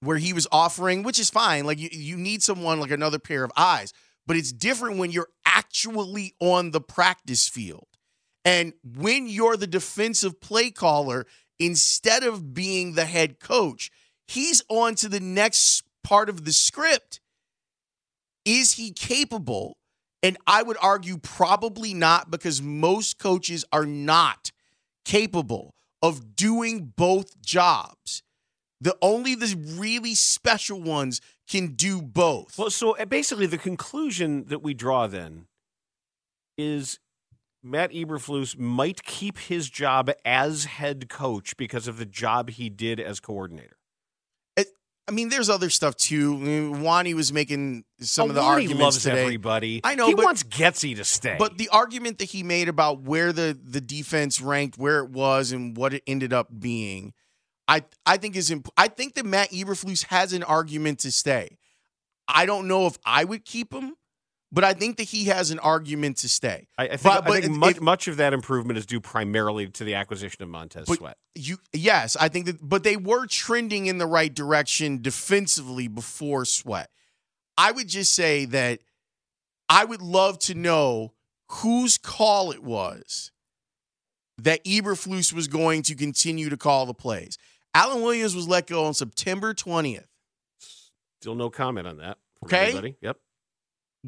where 0.01 0.17
he 0.17 0.33
was 0.33 0.47
offering, 0.51 1.03
which 1.03 1.19
is 1.19 1.29
fine. 1.29 1.65
Like 1.65 1.79
you, 1.79 1.89
you 1.91 2.17
need 2.17 2.43
someone 2.43 2.79
like 2.79 2.91
another 2.91 3.19
pair 3.19 3.43
of 3.43 3.51
eyes, 3.57 3.93
but 4.25 4.37
it's 4.37 4.51
different 4.51 4.97
when 4.97 5.11
you're 5.11 5.29
actually 5.45 6.33
on 6.39 6.71
the 6.71 6.81
practice 6.81 7.49
field. 7.49 7.87
And 8.45 8.73
when 8.83 9.27
you're 9.27 9.57
the 9.57 9.67
defensive 9.67 10.39
play 10.39 10.71
caller, 10.71 11.25
instead 11.59 12.23
of 12.23 12.53
being 12.53 12.93
the 12.93 13.05
head 13.05 13.39
coach, 13.39 13.91
he's 14.27 14.61
on 14.69 14.95
to 14.95 15.09
the 15.09 15.19
next 15.19 15.83
part 16.03 16.29
of 16.29 16.45
the 16.45 16.53
script. 16.53 17.19
Is 18.45 18.73
he 18.73 18.91
capable? 18.91 19.77
And 20.27 20.35
I 20.45 20.61
would 20.61 20.75
argue 20.81 21.19
probably 21.19 21.93
not 21.93 22.29
because 22.29 22.61
most 22.61 23.17
coaches 23.17 23.63
are 23.71 23.85
not 23.85 24.51
capable 25.05 25.73
of 26.01 26.35
doing 26.35 26.91
both 26.97 27.39
jobs. 27.41 28.23
The 28.81 28.97
only 29.01 29.35
the 29.35 29.55
really 29.55 30.15
special 30.15 30.81
ones 30.81 31.21
can 31.49 31.75
do 31.75 32.01
both. 32.01 32.59
Well, 32.59 32.69
so 32.69 32.93
basically, 33.05 33.45
the 33.45 33.57
conclusion 33.57 34.43
that 34.49 34.61
we 34.61 34.73
draw 34.73 35.07
then 35.07 35.45
is 36.57 36.99
Matt 37.63 37.93
Eberflus 37.93 38.59
might 38.59 39.03
keep 39.03 39.37
his 39.37 39.69
job 39.69 40.11
as 40.25 40.65
head 40.65 41.07
coach 41.07 41.55
because 41.55 41.87
of 41.87 41.99
the 41.99 42.05
job 42.05 42.49
he 42.49 42.67
did 42.67 42.99
as 42.99 43.21
coordinator. 43.21 43.77
I 45.07 45.13
mean, 45.13 45.29
there's 45.29 45.49
other 45.49 45.69
stuff 45.69 45.95
too. 45.95 46.33
I 46.33 46.37
mean, 46.37 46.81
Wani 46.81 47.13
was 47.13 47.31
making 47.31 47.85
some 48.01 48.25
oh, 48.25 48.29
of 48.29 48.35
the 48.35 48.41
Alani 48.41 48.63
arguments 48.63 48.81
loves 48.81 49.03
today. 49.03 49.21
everybody. 49.23 49.79
I 49.83 49.95
know, 49.95 50.07
he 50.07 50.15
but- 50.15 50.25
wants 50.25 50.43
Getsy 50.43 50.95
to 50.97 51.05
stay. 51.05 51.37
But 51.39 51.57
the 51.57 51.69
argument 51.69 52.17
that 52.19 52.25
he 52.25 52.43
made 52.43 52.67
about 52.67 53.01
where 53.01 53.31
the 53.31 53.57
the 53.61 53.81
defense 53.81 54.41
ranked, 54.41 54.77
where 54.77 54.99
it 54.99 55.09
was, 55.09 55.51
and 55.51 55.77
what 55.77 55.93
it 55.93 56.03
ended 56.07 56.33
up 56.33 56.47
being, 56.59 57.13
I 57.67 57.85
I 58.05 58.17
think 58.17 58.35
is 58.35 58.51
imp- 58.51 58.69
I 58.75 58.89
think 58.89 59.15
that 59.15 59.25
Matt 59.25 59.51
Eberflus 59.51 60.05
has 60.07 60.33
an 60.33 60.43
argument 60.43 60.99
to 60.99 61.11
stay. 61.11 61.57
I 62.27 62.45
don't 62.45 62.67
know 62.67 62.85
if 62.87 62.97
I 63.05 63.23
would 63.23 63.45
keep 63.45 63.73
him, 63.73 63.95
but 64.51 64.63
I 64.63 64.73
think 64.73 64.97
that 64.97 65.03
he 65.03 65.25
has 65.25 65.51
an 65.51 65.59
argument 65.59 66.17
to 66.17 66.29
stay. 66.29 66.67
I, 66.77 66.83
I 66.85 66.87
think, 66.97 67.01
but- 67.03 67.27
I 67.27 67.31
think 67.31 67.45
if- 67.45 67.51
much, 67.51 67.75
if- 67.75 67.81
much 67.81 68.07
of 68.07 68.17
that 68.17 68.33
improvement 68.33 68.77
is 68.77 68.85
due 68.85 69.01
primarily 69.01 69.67
to 69.67 69.83
the 69.83 69.95
acquisition 69.95 70.41
of 70.43 70.49
Montez 70.49 70.87
Sweat. 70.87 71.17
you 71.35 71.57
yes, 71.73 72.15
I 72.19 72.29
think 72.29 72.45
that 72.45 72.57
but 72.67 72.83
they 72.83 72.95
were 72.97 73.25
trending 73.27 73.87
in 73.87 73.97
the 73.97 74.07
right 74.07 74.33
direction 74.33 75.01
defensively 75.01 75.87
before 75.87 76.45
Sweat. 76.45 76.89
I 77.57 77.71
would 77.71 77.87
just 77.87 78.13
say 78.15 78.45
that 78.45 78.79
I 79.69 79.83
would 79.83 80.01
love 80.01 80.39
to 80.39 80.53
know 80.53 81.13
whose 81.49 81.97
call 81.97 82.51
it 82.51 82.63
was 82.63 83.31
that 84.37 84.63
Eberflus 84.65 85.33
was 85.33 85.47
going 85.47 85.81
to 85.83 85.95
continue 85.95 86.49
to 86.49 86.57
call 86.57 86.85
the 86.85 86.93
plays. 86.93 87.37
Alan 87.73 88.01
Williams 88.01 88.35
was 88.35 88.47
let 88.47 88.67
go 88.67 88.85
on 88.85 88.93
September 88.93 89.53
20th. 89.53 90.05
Still 91.21 91.35
no 91.35 91.49
comment 91.49 91.87
on 91.87 91.97
that. 91.97 92.17
Okay. 92.43 92.67
anybody. 92.67 92.95
Yep. 93.01 93.17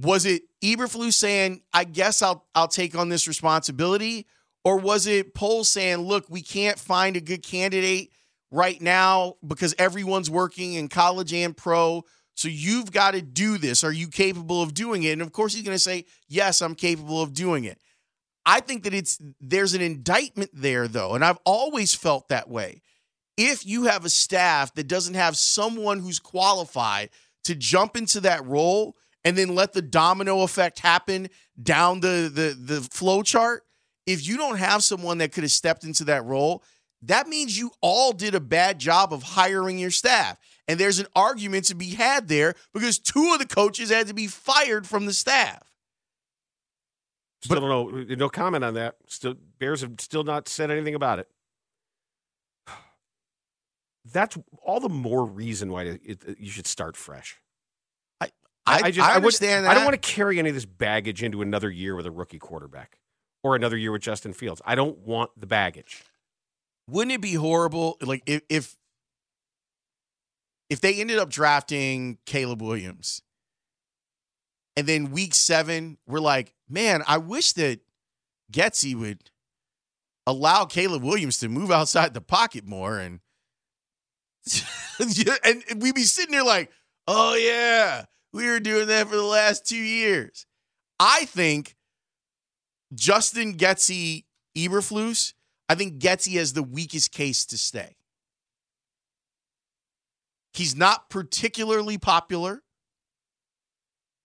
Was 0.03 0.25
it 0.25 0.43
Eberflus 0.63 1.13
saying, 1.13 1.61
"I 1.73 1.83
guess 1.83 2.21
I'll 2.21 2.47
I'll 2.55 2.67
take 2.67 2.95
on 2.95 3.09
this 3.09 3.27
responsibility," 3.27 4.27
or 4.63 4.77
was 4.77 5.07
it 5.07 5.33
Poles 5.33 5.69
saying, 5.69 5.97
"Look, 5.97 6.29
we 6.29 6.41
can't 6.41 6.79
find 6.79 7.17
a 7.17 7.21
good 7.21 7.43
candidate 7.43 8.11
right 8.51 8.81
now 8.81 9.35
because 9.45 9.75
everyone's 9.77 10.29
working 10.29 10.73
in 10.73 10.87
college 10.87 11.33
and 11.33 11.55
pro, 11.55 12.03
so 12.35 12.47
you've 12.47 12.91
got 12.91 13.11
to 13.11 13.21
do 13.21 13.57
this. 13.57 13.83
Are 13.83 13.91
you 13.91 14.07
capable 14.07 14.61
of 14.61 14.73
doing 14.73 15.03
it?" 15.03 15.11
And 15.11 15.21
of 15.21 15.33
course, 15.33 15.53
he's 15.53 15.63
going 15.63 15.75
to 15.75 15.79
say, 15.79 16.05
"Yes, 16.27 16.61
I'm 16.61 16.75
capable 16.75 17.21
of 17.21 17.33
doing 17.33 17.65
it." 17.65 17.81
I 18.45 18.61
think 18.61 18.83
that 18.83 18.93
it's 18.93 19.19
there's 19.41 19.73
an 19.73 19.81
indictment 19.81 20.51
there 20.53 20.87
though, 20.87 21.13
and 21.13 21.25
I've 21.25 21.39
always 21.45 21.93
felt 21.93 22.29
that 22.29 22.49
way. 22.49 22.81
If 23.35 23.65
you 23.65 23.83
have 23.83 24.05
a 24.05 24.09
staff 24.09 24.73
that 24.75 24.87
doesn't 24.87 25.13
have 25.15 25.35
someone 25.35 25.99
who's 25.99 26.19
qualified 26.19 27.09
to 27.43 27.55
jump 27.55 27.97
into 27.97 28.21
that 28.21 28.45
role 28.45 28.95
and 29.23 29.37
then 29.37 29.55
let 29.55 29.73
the 29.73 29.81
domino 29.81 30.41
effect 30.41 30.79
happen 30.79 31.29
down 31.61 31.99
the 31.99 32.31
the 32.33 32.57
the 32.59 32.81
flow 32.81 33.21
chart, 33.21 33.63
if 34.05 34.27
you 34.27 34.37
don't 34.37 34.57
have 34.57 34.83
someone 34.83 35.19
that 35.19 35.31
could 35.31 35.43
have 35.43 35.51
stepped 35.51 35.83
into 35.83 36.03
that 36.05 36.25
role, 36.25 36.63
that 37.03 37.27
means 37.27 37.57
you 37.57 37.71
all 37.81 38.11
did 38.11 38.35
a 38.35 38.39
bad 38.39 38.79
job 38.79 39.13
of 39.13 39.23
hiring 39.23 39.77
your 39.77 39.91
staff. 39.91 40.37
And 40.67 40.79
there's 40.79 40.99
an 40.99 41.07
argument 41.15 41.65
to 41.65 41.75
be 41.75 41.91
had 41.91 42.27
there 42.27 42.53
because 42.73 42.99
two 42.99 43.31
of 43.33 43.39
the 43.39 43.47
coaches 43.47 43.89
had 43.89 44.07
to 44.07 44.13
be 44.13 44.27
fired 44.27 44.85
from 44.85 45.05
the 45.05 45.13
staff. 45.13 45.63
Still 47.41 47.61
don't 47.61 47.69
know. 47.69 48.01
Uh, 48.01 48.15
no 48.15 48.29
comment 48.29 48.63
on 48.63 48.73
that. 48.73 48.97
Still, 49.07 49.35
Bears 49.59 49.81
have 49.81 49.93
still 49.99 50.23
not 50.23 50.47
said 50.47 50.69
anything 50.69 50.95
about 50.95 51.19
it. 51.19 51.27
That's 54.11 54.37
all 54.61 54.79
the 54.79 54.89
more 54.89 55.25
reason 55.25 55.71
why 55.71 55.83
it, 55.83 56.01
it, 56.03 56.37
you 56.37 56.51
should 56.51 56.67
start 56.67 56.97
fresh. 56.97 57.37
I, 58.69 58.87
I 58.87 58.91
just 58.91 59.07
I 59.07 59.11
I, 59.11 59.13
would, 59.15 59.23
understand 59.23 59.67
I 59.67 59.73
don't 59.73 59.85
want 59.85 60.01
to 60.01 60.09
carry 60.09 60.39
any 60.39 60.49
of 60.49 60.55
this 60.55 60.65
baggage 60.65 61.23
into 61.23 61.41
another 61.41 61.69
year 61.69 61.95
with 61.95 62.05
a 62.05 62.11
rookie 62.11 62.39
quarterback 62.39 62.99
or 63.43 63.55
another 63.55 63.77
year 63.77 63.91
with 63.91 64.01
Justin 64.01 64.33
Fields. 64.33 64.61
I 64.65 64.75
don't 64.75 64.99
want 64.99 65.31
the 65.37 65.47
baggage. 65.47 66.03
Wouldn't 66.87 67.11
it 67.11 67.21
be 67.21 67.33
horrible? 67.33 67.97
Like 68.01 68.23
if 68.25 68.41
if 68.49 68.75
if 70.69 70.81
they 70.81 70.95
ended 70.95 71.17
up 71.17 71.29
drafting 71.29 72.19
Caleb 72.25 72.61
Williams, 72.61 73.21
and 74.75 74.87
then 74.87 75.11
week 75.11 75.35
seven, 75.35 75.97
we're 76.07 76.19
like, 76.19 76.53
man, 76.69 77.03
I 77.07 77.17
wish 77.17 77.53
that 77.53 77.79
Getsy 78.51 78.95
would 78.95 79.31
allow 80.25 80.65
Caleb 80.65 81.03
Williams 81.03 81.39
to 81.39 81.49
move 81.49 81.71
outside 81.71 82.13
the 82.13 82.21
pocket 82.21 82.65
more, 82.65 82.97
and 82.99 83.19
and 84.99 85.81
we'd 85.81 85.95
be 85.95 86.03
sitting 86.03 86.31
there 86.31 86.43
like, 86.43 86.71
oh 87.07 87.35
yeah, 87.35 88.05
we 88.31 88.47
were 88.47 88.59
doing 88.59 88.87
that 88.87 89.07
for 89.07 89.15
the 89.15 89.23
last 89.23 89.65
two 89.65 89.77
years. 89.77 90.45
I 90.99 91.25
think 91.25 91.75
Justin 92.93 93.55
Getsy 93.55 94.25
Eberflus, 94.57 95.33
I 95.67 95.75
think 95.75 95.99
Getsy 95.99 96.37
has 96.37 96.53
the 96.53 96.63
weakest 96.63 97.11
case 97.11 97.45
to 97.47 97.57
stay. 97.57 97.95
He's 100.53 100.75
not 100.75 101.09
particularly 101.09 101.97
popular. 101.97 102.61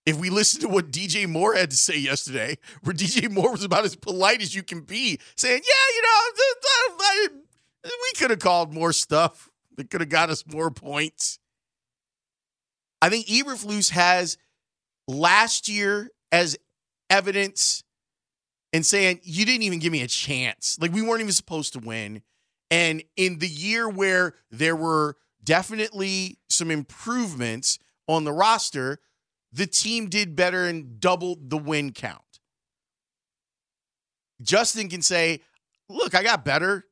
If 0.05 0.19
we 0.19 0.29
listen 0.29 0.61
to 0.61 0.67
what 0.67 0.91
DJ 0.91 1.27
Moore 1.27 1.55
had 1.55 1.71
to 1.71 1.77
say 1.77 1.97
yesterday, 1.97 2.57
where 2.83 2.93
DJ 2.93 3.29
Moore 3.31 3.51
was 3.51 3.63
about 3.63 3.85
as 3.85 3.95
polite 3.95 4.41
as 4.41 4.53
you 4.53 4.61
can 4.61 4.81
be, 4.81 5.19
saying, 5.35 5.61
Yeah, 5.63 5.95
you 5.95 6.01
know, 6.01 7.41
we 7.85 8.19
could 8.19 8.29
have 8.31 8.39
called 8.39 8.73
more 8.73 8.93
stuff 8.93 9.49
that 9.77 9.89
could 9.89 10.01
have 10.01 10.09
got 10.09 10.29
us 10.29 10.43
more 10.47 10.71
points. 10.71 11.39
I 13.05 13.09
think 13.09 13.27
Eberflus 13.27 13.91
has 13.91 14.35
last 15.07 15.69
year 15.69 16.09
as 16.31 16.57
evidence 17.07 17.83
and 18.73 18.83
saying, 18.83 19.19
You 19.21 19.45
didn't 19.45 19.61
even 19.61 19.77
give 19.77 19.91
me 19.91 20.01
a 20.01 20.07
chance. 20.07 20.79
Like, 20.81 20.91
we 20.91 21.03
weren't 21.03 21.21
even 21.21 21.31
supposed 21.31 21.73
to 21.73 21.79
win. 21.79 22.23
And 22.71 23.03
in 23.15 23.37
the 23.37 23.47
year 23.47 23.87
where 23.87 24.33
there 24.49 24.75
were 24.75 25.17
definitely 25.43 26.39
some 26.49 26.71
improvements 26.71 27.77
on 28.07 28.23
the 28.23 28.33
roster, 28.33 28.97
the 29.53 29.67
team 29.67 30.09
did 30.09 30.35
better 30.35 30.65
and 30.65 30.99
doubled 30.99 31.51
the 31.51 31.59
win 31.59 31.91
count. 31.91 32.23
Justin 34.41 34.89
can 34.89 35.03
say, 35.03 35.41
Look, 35.89 36.15
I 36.15 36.23
got 36.23 36.43
better. 36.43 36.85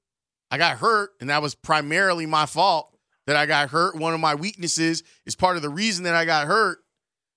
I 0.51 0.60
got 0.60 0.77
hurt, 0.77 1.13
and 1.20 1.32
that 1.32 1.41
was 1.41 1.55
primarily 1.55 2.27
my 2.27 2.46
fault 2.46 2.92
that 3.27 3.35
I 3.35 3.45
got 3.45 3.69
hurt. 3.69 3.95
One 3.95 4.13
of 4.13 4.19
my 4.19 4.35
weaknesses 4.35 5.03
is 5.25 5.35
part 5.35 5.55
of 5.55 5.61
the 5.61 5.69
reason 5.69 6.03
that 6.05 6.15
I 6.15 6.25
got 6.25 6.47
hurt, 6.47 6.79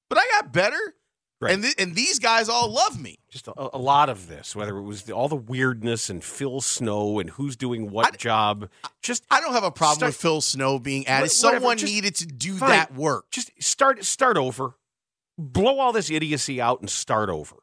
but 0.09 0.19
I 0.19 0.27
got 0.41 0.53
better. 0.53 0.79
Right. 1.39 1.53
And, 1.53 1.63
th- 1.63 1.75
and 1.79 1.95
these 1.95 2.19
guys 2.19 2.49
all 2.49 2.71
love 2.71 2.99
me. 2.99 3.19
Just 3.31 3.47
a, 3.47 3.53
a 3.57 3.79
lot 3.79 4.09
of 4.09 4.27
this, 4.27 4.57
whether 4.57 4.75
it 4.79 4.83
was 4.83 5.03
the, 5.03 5.13
all 5.13 5.29
the 5.29 5.37
weirdness 5.37 6.09
and 6.09 6.25
Phil 6.25 6.63
Snow 6.63 7.19
and 7.19 7.29
who's 7.29 7.57
doing 7.57 7.91
what 7.91 8.15
I- 8.15 8.17
job, 8.17 8.71
just 9.03 9.23
I 9.31 9.43
don't 9.43 9.53
have 9.53 9.63
a 9.63 9.71
problem 9.71 9.97
Start- 9.97 10.09
with 10.11 10.17
Phil 10.17 10.41
Snow 10.41 10.79
being 10.79 11.07
added. 11.07 11.31
Wh- 11.31 11.45
whatever, 11.45 11.57
Someone 11.59 11.77
just- 11.77 11.93
needed 11.93 12.15
to 12.17 12.27
do 12.27 12.55
fine. 12.57 12.71
that 12.71 12.95
work. 12.95 13.27
just 13.31 13.51
start 13.63 14.03
start 14.07 14.39
over, 14.39 14.77
blow 15.37 15.79
all 15.79 15.93
this 15.93 16.11
idiocy 16.11 16.59
out 16.59 16.81
and 16.81 16.89
start 16.89 17.29
over, 17.29 17.57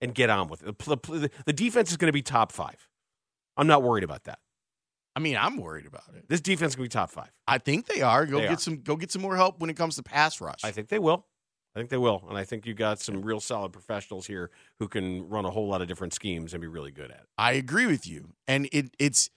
and 0.00 0.12
get 0.12 0.28
on 0.28 0.48
with 0.48 0.66
it. 0.66 0.76
The, 0.78 0.96
the, 0.96 1.30
the 1.46 1.52
defense 1.52 1.92
is 1.92 1.96
going 1.96 2.08
to 2.08 2.12
be 2.12 2.22
top 2.22 2.50
five. 2.50 2.88
I'm 3.56 3.68
not 3.68 3.84
worried 3.84 4.02
about 4.04 4.24
that. 4.24 4.40
I 5.16 5.18
mean, 5.18 5.36
I'm 5.36 5.56
worried 5.56 5.86
about 5.86 6.04
it. 6.14 6.28
This 6.28 6.42
defense 6.42 6.72
is 6.72 6.76
going 6.76 6.90
to 6.90 6.94
be 6.94 7.00
top 7.00 7.10
five. 7.10 7.30
I 7.48 7.56
think 7.56 7.86
they 7.86 8.02
are. 8.02 8.26
Go 8.26 8.36
They 8.36 8.42
get 8.42 8.58
are. 8.58 8.60
some. 8.60 8.76
Go 8.82 8.96
get 8.96 9.10
some 9.10 9.22
more 9.22 9.34
help 9.34 9.58
when 9.60 9.70
it 9.70 9.76
comes 9.76 9.96
to 9.96 10.02
pass 10.02 10.42
rush. 10.42 10.62
I 10.62 10.70
think 10.70 10.88
they 10.88 10.98
will. 10.98 11.24
I 11.74 11.78
think 11.78 11.90
they 11.90 11.98
will, 11.98 12.24
and 12.30 12.38
I 12.38 12.44
think 12.44 12.64
you 12.64 12.72
got 12.72 13.00
some 13.00 13.20
real 13.20 13.38
solid 13.38 13.70
professionals 13.70 14.26
here 14.26 14.50
who 14.78 14.88
can 14.88 15.28
run 15.28 15.44
a 15.44 15.50
whole 15.50 15.68
lot 15.68 15.82
of 15.82 15.88
different 15.88 16.14
schemes 16.14 16.54
and 16.54 16.60
be 16.62 16.66
really 16.66 16.90
good 16.90 17.10
at 17.10 17.18
it. 17.18 17.26
I 17.36 17.52
agree 17.52 17.86
with 17.86 18.06
you. 18.06 18.30
And 18.48 18.66
it 18.72 18.94
it's 18.98 19.28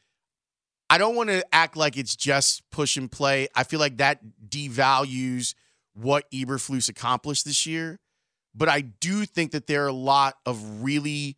I 0.89 0.97
don't 0.97 1.15
want 1.15 1.30
to 1.30 1.43
act 1.54 1.75
like 1.75 1.97
it's 1.97 2.15
just 2.15 2.69
push 2.71 2.95
and 2.97 3.12
play. 3.12 3.47
I 3.56 3.63
feel 3.63 3.80
like 3.80 3.97
that 3.97 4.21
devalues 4.47 5.54
what 5.93 6.30
Eberflus 6.32 6.89
accomplished 6.89 7.45
this 7.45 7.65
year. 7.65 7.99
But 8.56 8.69
I 8.69 8.82
do 8.82 9.25
think 9.25 9.51
that 9.51 9.67
there 9.67 9.84
are 9.84 9.89
a 9.89 9.93
lot 9.93 10.36
of 10.45 10.82
really 10.82 11.38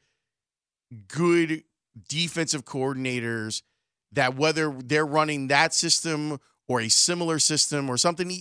good 1.08 1.64
defensive 2.08 2.64
coordinators 2.64 3.64
that 4.12 4.36
whether 4.36 4.72
they're 4.72 5.06
running 5.06 5.48
that 5.48 5.74
system 5.74 6.40
or 6.68 6.82
a 6.82 6.90
similar 6.90 7.40
system 7.40 7.90
or 7.90 7.98
something 7.98 8.32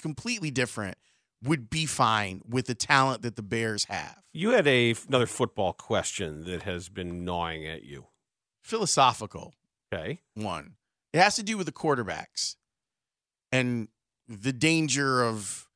completely 0.00 0.50
different 0.50 0.96
would 1.42 1.70
be 1.70 1.86
fine 1.86 2.42
with 2.48 2.66
the 2.66 2.74
talent 2.74 3.22
that 3.22 3.36
the 3.36 3.42
Bears 3.42 3.84
have. 3.84 4.16
You 4.32 4.50
had 4.50 4.66
a 4.66 4.94
another 5.08 5.26
football 5.26 5.72
question 5.72 6.44
that 6.44 6.62
has 6.62 6.88
been 6.88 7.24
gnawing 7.24 7.66
at 7.66 7.82
you. 7.84 8.06
Philosophical. 8.62 9.54
Okay, 9.92 10.20
one. 10.34 10.74
It 11.12 11.18
has 11.18 11.34
to 11.36 11.42
do 11.42 11.56
with 11.56 11.66
the 11.66 11.72
quarterbacks 11.72 12.54
and 13.50 13.88
the 14.28 14.52
danger 14.52 15.24
of, 15.24 15.66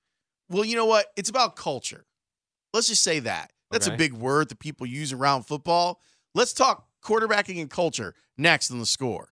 well, 0.48 0.64
you 0.64 0.76
know 0.76 0.86
what? 0.86 1.06
It's 1.16 1.28
about 1.28 1.56
culture. 1.56 2.06
Let's 2.72 2.86
just 2.86 3.02
say 3.02 3.18
that. 3.20 3.50
That's 3.72 3.86
Okay. 3.88 3.94
a 3.94 3.98
big 3.98 4.12
word 4.12 4.50
that 4.50 4.60
people 4.60 4.86
use 4.86 5.12
around 5.12 5.42
football. 5.44 6.00
Let's 6.34 6.52
talk 6.52 6.86
quarterbacking 7.02 7.60
and 7.60 7.68
culture 7.68 8.14
next 8.38 8.70
on 8.70 8.78
the 8.78 8.86
score. 8.86 9.32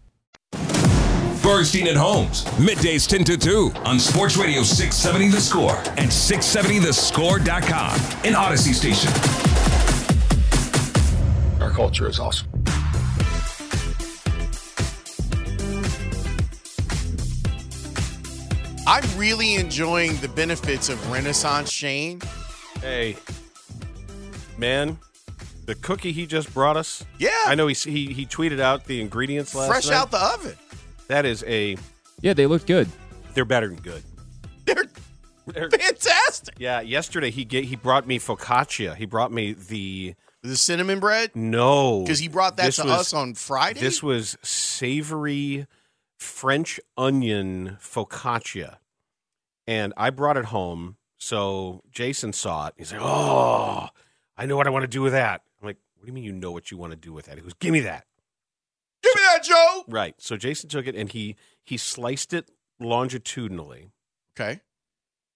Bernstein 1.41 1.87
and 1.87 1.97
Holmes, 1.97 2.43
middays 2.59 3.07
10 3.07 3.23
to 3.25 3.37
2 3.37 3.71
on 3.83 3.99
Sports 3.99 4.37
Radio 4.37 4.61
670 4.61 5.29
The 5.29 5.41
Score 5.41 5.75
and 5.97 6.09
670thescore.com, 6.09 7.95
an 8.25 8.33
Audacy 8.33 8.73
station. 8.73 9.11
Our 11.59 11.71
culture 11.71 12.07
is 12.07 12.19
awesome. 12.19 12.47
I'm 18.87 19.03
really 19.17 19.55
enjoying 19.55 20.17
the 20.17 20.27
benefits 20.27 20.89
of 20.89 21.11
Renaissance 21.11 21.71
Shane. 21.71 22.21
hey, 22.81 23.15
man, 24.57 24.97
the 25.65 25.75
cookie 25.75 26.11
he 26.11 26.25
just 26.25 26.53
brought 26.53 26.77
us. 26.77 27.05
Yeah. 27.17 27.29
I 27.45 27.55
know 27.55 27.67
he 27.67 27.73
he 27.73 28.13
he 28.13 28.25
tweeted 28.25 28.59
out 28.59 28.85
the 28.85 28.99
ingredients 28.99 29.55
last 29.55 29.67
night. 29.67 29.73
Fresh 29.73 29.87
night. 29.87 29.95
out 29.97 30.11
the 30.11 30.17
oven. 30.17 30.57
That 31.11 31.25
is 31.25 31.43
a. 31.45 31.75
Yeah, 32.21 32.33
they 32.33 32.47
looked 32.47 32.67
good. 32.67 32.87
They're 33.33 33.43
better 33.45 33.67
than 33.67 33.77
good. 33.77 34.01
They're 34.65 34.85
They're- 35.45 35.69
fantastic. 35.69 36.55
yeah, 36.57 36.79
yesterday 36.79 37.31
he 37.31 37.43
ga- 37.43 37.65
he 37.65 37.75
brought 37.75 38.07
me 38.07 38.17
focaccia. 38.17 38.95
He 38.95 39.05
brought 39.05 39.31
me 39.31 39.51
the 39.53 40.15
The 40.43 40.55
cinnamon 40.55 40.99
bread, 41.01 41.31
no 41.35 42.01
because 42.03 42.19
he 42.19 42.29
brought 42.29 42.55
that 42.57 42.67
This 42.67 42.77
to 42.77 42.83
was- 42.83 42.91
us 42.91 43.13
on 43.13 43.33
Friday. 43.33 43.81
This 43.81 44.01
was 44.01 44.37
savory 44.41 45.67
French 46.17 46.79
onion 46.97 47.77
focaccia. 47.81 48.77
And 49.67 49.93
I 49.97 50.11
brought 50.11 50.37
it 50.37 50.45
home. 50.45 50.95
So 51.17 51.81
Jason 51.91 52.31
saw 52.33 52.67
it. 52.67 52.75
He's 52.77 52.91
like, 52.93 53.01
Oh, 53.03 53.89
I 54.37 54.45
know 54.45 54.55
what 54.55 54.65
I 54.67 54.69
want 54.69 54.83
to 54.83 54.87
do 54.87 55.01
with 55.01 55.11
that. 55.13 55.41
I'm 55.61 55.67
like, 55.67 55.77
What 55.97 56.05
do 56.05 56.07
you 56.07 56.13
mean 56.13 56.23
you 56.23 56.31
know 56.31 56.51
what 56.51 56.71
you 56.71 56.77
want 56.77 56.91
to 56.93 56.97
do 56.97 57.11
with 57.11 57.25
that? 57.25 57.35
He 57.35 57.41
goes, 57.41 57.53
Give 57.59 57.71
me 57.73 57.81
that. 57.81 58.05
Give 59.03 59.15
me 59.15 59.21
that, 59.33 59.43
Joe. 59.43 59.83
Right. 59.87 60.15
So 60.19 60.37
Jason 60.37 60.69
took 60.69 60.87
it 60.87 60.95
and 60.95 61.09
he 61.11 61.35
he 61.63 61.77
sliced 61.77 62.33
it 62.33 62.49
longitudinally 62.79 63.91
Okay. 64.39 64.61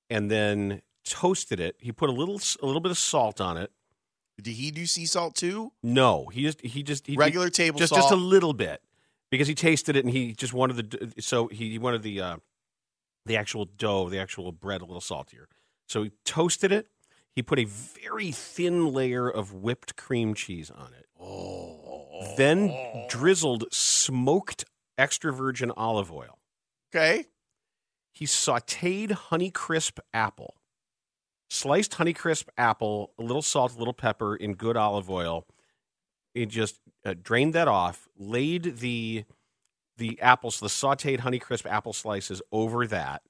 and 0.09 0.29
then 0.31 0.81
toasted 1.03 1.59
it. 1.59 1.75
He 1.79 1.91
put 1.91 2.09
a 2.09 2.13
little 2.13 2.39
a 2.61 2.65
little 2.65 2.81
bit 2.81 2.91
of 2.91 2.97
salt 2.97 3.39
on 3.41 3.57
it. 3.57 3.71
Did 4.41 4.53
he 4.55 4.71
do 4.71 4.85
sea 4.85 5.05
salt 5.05 5.35
too? 5.35 5.71
No, 5.81 6.27
he 6.27 6.43
just 6.43 6.61
he 6.61 6.83
just 6.83 7.07
he 7.07 7.15
Regular 7.15 7.49
table 7.49 7.79
just 7.79 7.91
salt. 7.91 8.01
just 8.03 8.13
a 8.13 8.17
little 8.17 8.53
bit 8.53 8.81
because 9.31 9.47
he 9.47 9.55
tasted 9.55 9.95
it 9.95 10.03
and 10.05 10.13
he 10.13 10.33
just 10.33 10.53
wanted 10.53 10.91
the 10.91 11.21
so 11.21 11.47
he, 11.47 11.69
he 11.71 11.77
wanted 11.79 12.03
the 12.03 12.19
uh, 12.21 12.37
the 13.25 13.37
actual 13.37 13.65
dough, 13.65 14.09
the 14.09 14.19
actual 14.19 14.51
bread 14.51 14.81
a 14.81 14.85
little 14.85 15.01
saltier. 15.01 15.47
So 15.87 16.03
he 16.03 16.11
toasted 16.25 16.71
it. 16.71 16.87
He 17.31 17.41
put 17.41 17.59
a 17.59 17.65
very 17.65 18.31
thin 18.31 18.93
layer 18.93 19.29
of 19.29 19.53
whipped 19.53 19.95
cream 19.95 20.33
cheese 20.33 20.69
on 20.71 20.93
it. 20.97 21.05
Oh. 21.19 21.74
Then 22.37 22.73
drizzled 23.09 23.65
smoked 23.71 24.65
extra 24.97 25.31
virgin 25.33 25.71
olive 25.75 26.11
oil. 26.11 26.39
Okay. 26.93 27.25
He 28.13 28.25
sauteed 28.25 29.11
Honeycrisp 29.11 29.99
apple, 30.13 30.55
sliced 31.49 31.93
Honeycrisp 31.93 32.45
apple, 32.57 33.11
a 33.19 33.23
little 33.23 33.41
salt, 33.41 33.75
a 33.75 33.77
little 33.77 33.93
pepper 33.93 34.35
in 34.35 34.53
good 34.53 34.77
olive 34.77 35.09
oil. 35.09 35.45
He 36.33 36.45
just 36.45 36.79
uh, 37.05 37.13
drained 37.21 37.53
that 37.53 37.67
off, 37.67 38.07
laid 38.17 38.77
the 38.77 39.25
the 39.97 40.19
apples, 40.21 40.59
the 40.59 40.67
sauteed 40.67 41.21
Honeycrisp 41.21 41.65
apple 41.65 41.93
slices 41.93 42.41
over 42.51 42.85
that, 42.87 43.21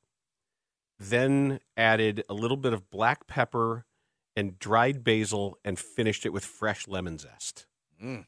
then 0.99 1.59
added 1.77 2.23
a 2.27 2.33
little 2.33 2.57
bit 2.57 2.73
of 2.73 2.89
black 2.89 3.27
pepper 3.27 3.85
and 4.35 4.59
dried 4.59 5.03
basil, 5.03 5.57
and 5.63 5.79
finished 5.79 6.25
it 6.25 6.33
with 6.33 6.43
fresh 6.43 6.87
lemon 6.87 7.17
zest. 7.17 7.65
Mm. 8.03 8.25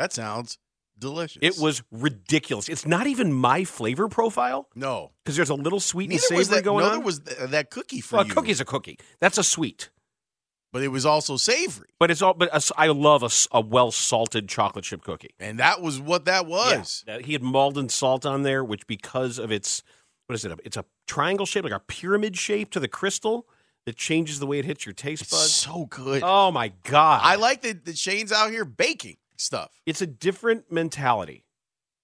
That 0.00 0.12
sounds 0.12 0.58
delicious. 0.98 1.38
It 1.42 1.58
was 1.62 1.82
ridiculous. 1.90 2.68
It's 2.68 2.86
not 2.86 3.06
even 3.06 3.32
my 3.32 3.64
flavor 3.64 4.08
profile 4.08 4.68
no. 4.74 5.12
because 5.24 5.36
there's 5.36 5.50
a 5.50 5.54
little 5.54 5.80
sweet 5.80 6.10
Neither 6.10 6.22
and 6.30 6.38
was 6.38 6.48
that. 6.48 6.64
going 6.64 6.84
neither 6.84 6.96
on. 6.96 7.04
was 7.04 7.20
th- 7.20 7.38
uh, 7.38 7.46
that 7.48 7.70
cookie 7.70 8.00
for 8.00 8.16
well, 8.16 8.24
a 8.24 8.28
you. 8.28 8.34
cookie's 8.34 8.60
a 8.60 8.64
cookie. 8.64 8.98
That's 9.20 9.38
a 9.38 9.44
sweet. 9.44 9.90
but 10.72 10.82
it 10.82 10.88
was 10.88 11.04
also 11.06 11.36
savory, 11.36 11.88
But 11.98 12.10
it's 12.10 12.22
all. 12.22 12.34
But 12.34 12.48
a 12.54 12.62
I 12.76 12.86
love 12.88 13.22
a 13.52 13.60
well 13.60 13.90
salted 13.90 14.48
chocolate 14.48 14.84
chip 14.84 15.02
cookie. 15.02 15.34
and 15.38 15.58
that 15.58 15.80
was 15.80 16.00
what 16.00 16.24
that 16.26 16.46
was. 16.46 17.04
Yeah. 17.06 17.18
He 17.18 17.32
had 17.32 17.42
Maldon 17.42 17.88
salt 17.88 18.24
on 18.26 18.42
there, 18.42 18.62
which 18.64 18.86
because 18.86 19.38
of 19.38 19.50
its 19.50 19.82
what 20.26 20.34
is 20.34 20.44
it? 20.44 20.60
It's 20.64 20.76
a 20.76 20.84
triangle 21.06 21.44
shape, 21.46 21.64
like 21.64 21.72
a 21.72 21.80
pyramid 21.80 22.36
shape 22.36 22.70
to 22.70 22.80
the 22.80 22.88
crystal 22.88 23.46
that 23.86 23.96
changes 23.96 24.38
the 24.38 24.46
way 24.46 24.58
it 24.58 24.64
hits 24.64 24.84
your 24.86 24.92
taste 24.92 25.22
It's 25.22 25.30
buds. 25.32 25.54
so 25.54 25.86
good. 25.86 26.22
Oh 26.24 26.50
my 26.52 26.72
god! 26.84 27.20
I 27.24 27.36
like 27.36 27.62
that 27.62 27.84
the 27.84 27.94
Shane's 27.96 28.30
out 28.30 28.50
here 28.50 28.64
baking 28.64 29.16
stuff. 29.40 29.80
it's 29.86 30.02
a 30.02 30.06
different 30.06 30.70
mentality. 30.70 31.44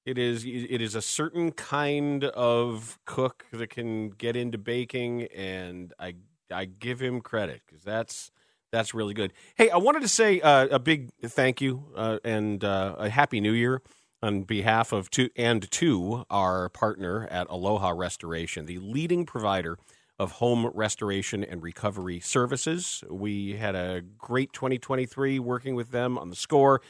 It 0.05 0.19
is 0.19 0.45
it 0.45 0.81
is 0.81 0.95
a 0.95 1.03
certain 1.03 1.51
kind 1.51 2.25
of 2.25 2.99
cook 3.05 3.45
that 3.53 3.71
can 3.71 4.11
get 4.11 4.37
into 4.37 4.57
baking, 4.57 5.25
and 5.35 5.93
I 5.99 6.15
I 6.51 6.67
give 6.67 7.01
him 7.01 7.21
credit 7.21 7.63
because 7.67 7.83
that's 7.83 8.31
that's 8.71 8.95
really 8.95 9.15
good. 9.15 9.33
Hey, 9.57 9.69
I 9.69 9.79
wanted 9.79 10.03
to 10.03 10.09
say 10.09 10.41
uh, 10.41 10.69
a 10.71 10.79
big 10.79 11.11
thank 11.25 11.61
you 11.61 11.93
uh, 11.97 12.19
and 12.25 12.63
uh, 12.63 12.95
a 12.99 13.09
happy 13.09 13.41
New 13.41 13.53
Year 13.53 13.83
on 14.23 14.43
behalf 14.43 14.93
of 14.93 15.11
to 15.11 15.29
and 15.37 15.69
to 15.73 16.25
our 16.31 16.69
partner 16.69 17.27
at 17.31 17.49
Aloha 17.51 17.91
Restoration, 17.91 18.67
the 18.67 18.79
leading 18.79 19.27
provider 19.27 19.77
of 20.19 20.33
home 20.33 20.71
restoration 20.75 21.45
and 21.45 21.63
recovery 21.63 22.21
services. 22.21 23.05
We 23.11 23.57
had 23.57 23.75
a 23.75 24.03
great 24.17 24.53
2023 24.53 25.39
working 25.39 25.75
with 25.75 25.91
them 25.91 26.17
on 26.17 26.31
the 26.31 26.37
score. 26.37 26.81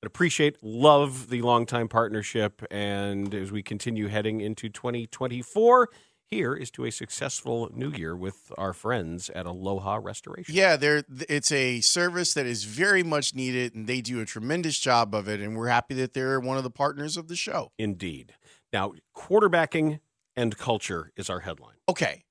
But 0.00 0.06
appreciate, 0.06 0.56
love 0.62 1.28
the 1.28 1.42
longtime 1.42 1.88
partnership. 1.88 2.62
And 2.70 3.34
as 3.34 3.52
we 3.52 3.62
continue 3.62 4.08
heading 4.08 4.40
into 4.40 4.68
2024, 4.70 5.90
here 6.30 6.54
is 6.54 6.70
to 6.70 6.84
a 6.84 6.90
successful 6.90 7.68
new 7.74 7.90
year 7.90 8.16
with 8.16 8.52
our 8.56 8.72
friends 8.72 9.30
at 9.30 9.46
Aloha 9.46 9.98
Restoration. 10.00 10.54
Yeah, 10.54 10.76
they're 10.76 11.02
it's 11.28 11.50
a 11.50 11.80
service 11.80 12.34
that 12.34 12.46
is 12.46 12.64
very 12.64 13.02
much 13.02 13.34
needed, 13.34 13.74
and 13.74 13.86
they 13.86 14.00
do 14.00 14.20
a 14.20 14.24
tremendous 14.24 14.78
job 14.78 15.14
of 15.14 15.28
it. 15.28 15.40
And 15.40 15.56
we're 15.56 15.68
happy 15.68 15.94
that 15.94 16.14
they're 16.14 16.38
one 16.38 16.56
of 16.56 16.62
the 16.62 16.70
partners 16.70 17.16
of 17.16 17.28
the 17.28 17.36
show. 17.36 17.72
Indeed. 17.78 18.34
Now, 18.72 18.92
quarterbacking 19.14 20.00
and 20.36 20.56
culture 20.56 21.12
is 21.16 21.28
our 21.28 21.40
headline. 21.40 21.76
Okay, 21.88 22.24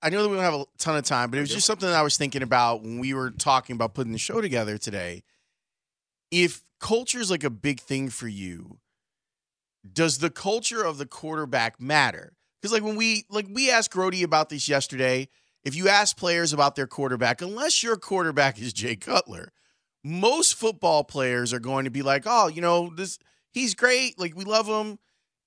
I 0.00 0.08
know 0.08 0.22
that 0.22 0.28
we 0.28 0.36
don't 0.36 0.44
have 0.44 0.54
a 0.54 0.64
ton 0.78 0.96
of 0.96 1.04
time, 1.04 1.30
but 1.30 1.38
it 1.38 1.40
was 1.40 1.52
just 1.52 1.66
something 1.66 1.88
that 1.88 1.96
I 1.96 2.02
was 2.02 2.16
thinking 2.16 2.42
about 2.42 2.82
when 2.82 3.00
we 3.00 3.12
were 3.12 3.30
talking 3.30 3.74
about 3.74 3.94
putting 3.94 4.12
the 4.12 4.18
show 4.18 4.40
together 4.40 4.78
today. 4.78 5.24
If 6.30 6.62
culture 6.80 7.20
is 7.20 7.30
like 7.30 7.44
a 7.44 7.50
big 7.50 7.80
thing 7.80 8.08
for 8.08 8.28
you, 8.28 8.78
does 9.90 10.18
the 10.18 10.30
culture 10.30 10.82
of 10.82 10.98
the 10.98 11.06
quarterback 11.06 11.80
matter? 11.80 12.36
Because 12.60 12.72
like 12.72 12.82
when 12.82 12.96
we 12.96 13.24
like 13.30 13.46
we 13.50 13.70
asked 13.70 13.92
Grody 13.92 14.22
about 14.22 14.48
this 14.48 14.68
yesterday, 14.68 15.28
if 15.64 15.74
you 15.74 15.88
ask 15.88 16.16
players 16.16 16.52
about 16.52 16.74
their 16.74 16.86
quarterback, 16.86 17.40
unless 17.42 17.82
your 17.82 17.96
quarterback 17.96 18.60
is 18.60 18.72
Jay 18.72 18.96
Cutler, 18.96 19.52
most 20.04 20.54
football 20.54 21.04
players 21.04 21.52
are 21.52 21.60
going 21.60 21.84
to 21.84 21.90
be 21.90 22.02
like, 22.02 22.24
"Oh, 22.26 22.48
you 22.48 22.60
know, 22.60 22.92
this 22.94 23.18
he's 23.52 23.74
great, 23.74 24.18
like 24.18 24.36
we 24.36 24.44
love 24.44 24.66
him." 24.66 24.98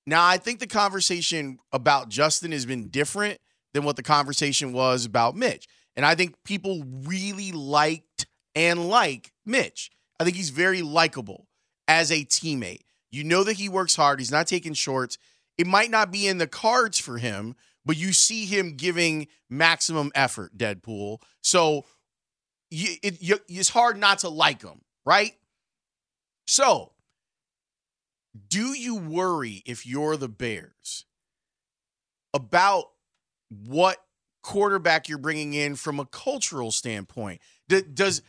Now, 0.06 0.26
I 0.26 0.36
think 0.36 0.60
the 0.60 0.66
conversation 0.66 1.58
about 1.72 2.08
Justin 2.08 2.52
has 2.52 2.66
been 2.66 2.88
different 2.88 3.38
than 3.72 3.84
what 3.84 3.96
the 3.96 4.02
conversation 4.02 4.72
was 4.72 5.04
about 5.04 5.36
Mitch. 5.36 5.66
And 5.96 6.04
I 6.04 6.14
think 6.14 6.34
people 6.44 6.84
really 7.04 7.52
liked 7.52 8.26
and 8.54 8.88
like 8.88 9.32
Mitch. 9.46 9.90
I 10.24 10.26
think 10.26 10.38
he's 10.38 10.48
very 10.48 10.80
likable 10.80 11.48
as 11.86 12.10
a 12.10 12.24
teammate. 12.24 12.80
You 13.10 13.24
know 13.24 13.44
that 13.44 13.58
he 13.58 13.68
works 13.68 13.94
hard, 13.94 14.20
he's 14.20 14.32
not 14.32 14.46
taking 14.46 14.72
shorts. 14.72 15.18
It 15.58 15.66
might 15.66 15.90
not 15.90 16.10
be 16.10 16.26
in 16.26 16.38
the 16.38 16.46
cards 16.46 16.98
for 16.98 17.18
him, 17.18 17.56
but 17.84 17.98
you 17.98 18.14
see 18.14 18.46
him 18.46 18.74
giving 18.74 19.28
maximum 19.50 20.10
effort, 20.14 20.56
Deadpool. 20.56 21.18
So 21.42 21.84
it, 22.70 23.20
you, 23.20 23.38
it's 23.48 23.68
hard 23.68 23.98
not 23.98 24.20
to 24.20 24.30
like 24.30 24.62
him, 24.62 24.80
right? 25.04 25.34
So, 26.46 26.92
do 28.48 28.72
you 28.72 28.96
worry 28.96 29.62
if 29.66 29.86
you're 29.86 30.16
the 30.16 30.28
Bears 30.28 31.04
about 32.32 32.86
what 33.50 33.98
quarterback 34.42 35.06
you're 35.06 35.18
bringing 35.18 35.52
in 35.52 35.76
from 35.76 36.00
a 36.00 36.06
cultural 36.06 36.72
standpoint? 36.72 37.42
Does 37.68 38.22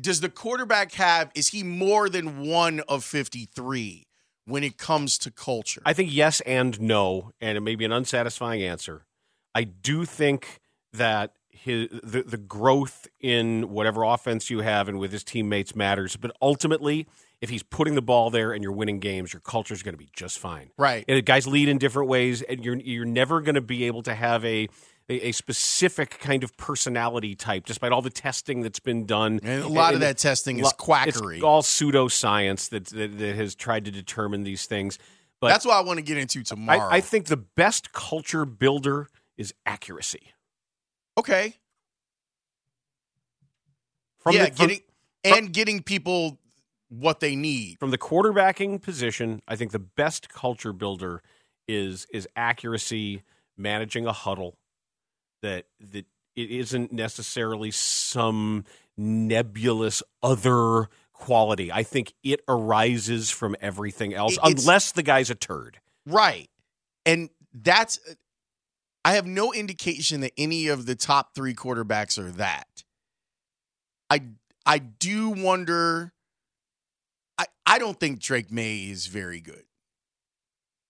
does 0.00 0.20
the 0.20 0.28
quarterback 0.28 0.92
have 0.92 1.30
is 1.34 1.48
he 1.48 1.62
more 1.62 2.08
than 2.08 2.46
one 2.46 2.80
of 2.88 3.04
53 3.04 4.06
when 4.44 4.62
it 4.64 4.78
comes 4.78 5.18
to 5.18 5.30
culture? 5.30 5.82
I 5.84 5.92
think 5.92 6.12
yes 6.12 6.40
and 6.42 6.80
no, 6.80 7.32
and 7.40 7.56
it 7.56 7.60
may 7.60 7.74
be 7.74 7.84
an 7.84 7.92
unsatisfying 7.92 8.62
answer. 8.62 9.06
I 9.54 9.64
do 9.64 10.04
think 10.04 10.60
that 10.92 11.32
his 11.50 11.88
the, 12.02 12.22
the 12.22 12.36
growth 12.36 13.08
in 13.20 13.70
whatever 13.70 14.04
offense 14.04 14.50
you 14.50 14.60
have 14.60 14.88
and 14.88 14.98
with 14.98 15.12
his 15.12 15.24
teammates 15.24 15.74
matters, 15.74 16.16
but 16.16 16.30
ultimately, 16.40 17.06
if 17.40 17.50
he's 17.50 17.62
putting 17.62 17.94
the 17.94 18.02
ball 18.02 18.30
there 18.30 18.52
and 18.52 18.62
you're 18.62 18.72
winning 18.72 19.00
games, 19.00 19.32
your 19.32 19.40
culture 19.40 19.74
is 19.74 19.82
going 19.82 19.94
to 19.94 19.98
be 19.98 20.08
just 20.14 20.38
fine. 20.38 20.70
Right. 20.78 21.04
And 21.08 21.24
guys 21.24 21.46
lead 21.46 21.68
in 21.68 21.78
different 21.78 22.08
ways, 22.08 22.42
and 22.42 22.64
you're 22.64 22.76
you're 22.76 23.04
never 23.04 23.40
going 23.40 23.54
to 23.56 23.60
be 23.60 23.84
able 23.84 24.02
to 24.04 24.14
have 24.14 24.44
a 24.44 24.68
a, 25.08 25.28
a 25.28 25.32
specific 25.32 26.18
kind 26.18 26.42
of 26.44 26.56
personality 26.56 27.34
type, 27.34 27.64
despite 27.66 27.92
all 27.92 28.02
the 28.02 28.10
testing 28.10 28.62
that's 28.62 28.80
been 28.80 29.06
done. 29.06 29.40
And 29.42 29.62
a 29.62 29.68
lot 29.68 29.90
of 29.90 29.96
And- 29.96 30.02
that 30.02 30.18
testing 30.18 30.58
is 30.58 30.72
quackery. 30.72 31.36
It's 31.36 31.44
all 31.44 31.62
pseudoscience 31.62 32.68
that, 32.70 32.86
that 32.86 33.18
that 33.18 33.36
has 33.36 33.54
tried 33.54 33.84
to 33.84 33.90
determine 33.90 34.42
these 34.42 34.66
things. 34.66 34.98
But 35.40 35.48
That's 35.48 35.66
what 35.66 35.76
I 35.76 35.82
want 35.82 35.98
to 35.98 36.02
get 36.02 36.16
into 36.16 36.42
tomorrow. 36.42 36.80
I, 36.88 36.96
I 36.96 37.00
think 37.00 37.26
the 37.26 37.36
best 37.36 37.92
culture 37.92 38.44
builder 38.44 39.08
is 39.36 39.52
accuracy. 39.66 40.32
okay. 41.18 41.54
From 44.18 44.34
yeah, 44.34 44.46
the, 44.46 44.56
from, 44.56 44.66
getting 44.66 44.82
and 45.24 45.52
getting 45.52 45.82
people 45.82 46.38
what 46.88 47.20
they 47.20 47.36
need. 47.36 47.78
from 47.78 47.90
the 47.90 47.98
quarterbacking 47.98 48.80
position, 48.82 49.40
I 49.46 49.54
think 49.56 49.72
the 49.72 49.78
best 49.78 50.28
culture 50.28 50.72
builder 50.72 51.22
is 51.68 52.06
is 52.12 52.26
accuracy, 52.34 53.22
managing 53.56 54.06
a 54.06 54.12
huddle 54.12 54.56
that 55.42 55.66
that 55.80 56.06
it 56.34 56.50
isn't 56.50 56.92
necessarily 56.92 57.70
some 57.70 58.64
nebulous 58.96 60.02
other 60.22 60.88
quality. 61.12 61.72
I 61.72 61.82
think 61.82 62.12
it 62.22 62.40
arises 62.46 63.30
from 63.30 63.56
everything 63.60 64.12
else, 64.14 64.34
it's- 64.36 64.62
unless 64.62 64.92
the 64.92 65.02
guy's 65.02 65.30
a 65.30 65.34
turd. 65.34 65.80
Right. 66.04 66.50
And 67.04 67.30
that's 67.54 67.98
I 69.04 69.12
have 69.12 69.26
no 69.26 69.52
indication 69.52 70.20
that 70.22 70.32
any 70.36 70.66
of 70.66 70.84
the 70.86 70.94
top 70.96 71.34
3 71.34 71.54
quarterbacks 71.54 72.18
are 72.18 72.30
that. 72.32 72.84
I 74.10 74.22
I 74.66 74.78
do 74.78 75.30
wonder 75.30 76.12
I 77.38 77.46
I 77.64 77.78
don't 77.78 77.98
think 77.98 78.20
Drake 78.20 78.50
Maye 78.50 78.90
is 78.90 79.06
very 79.06 79.40
good. 79.40 79.64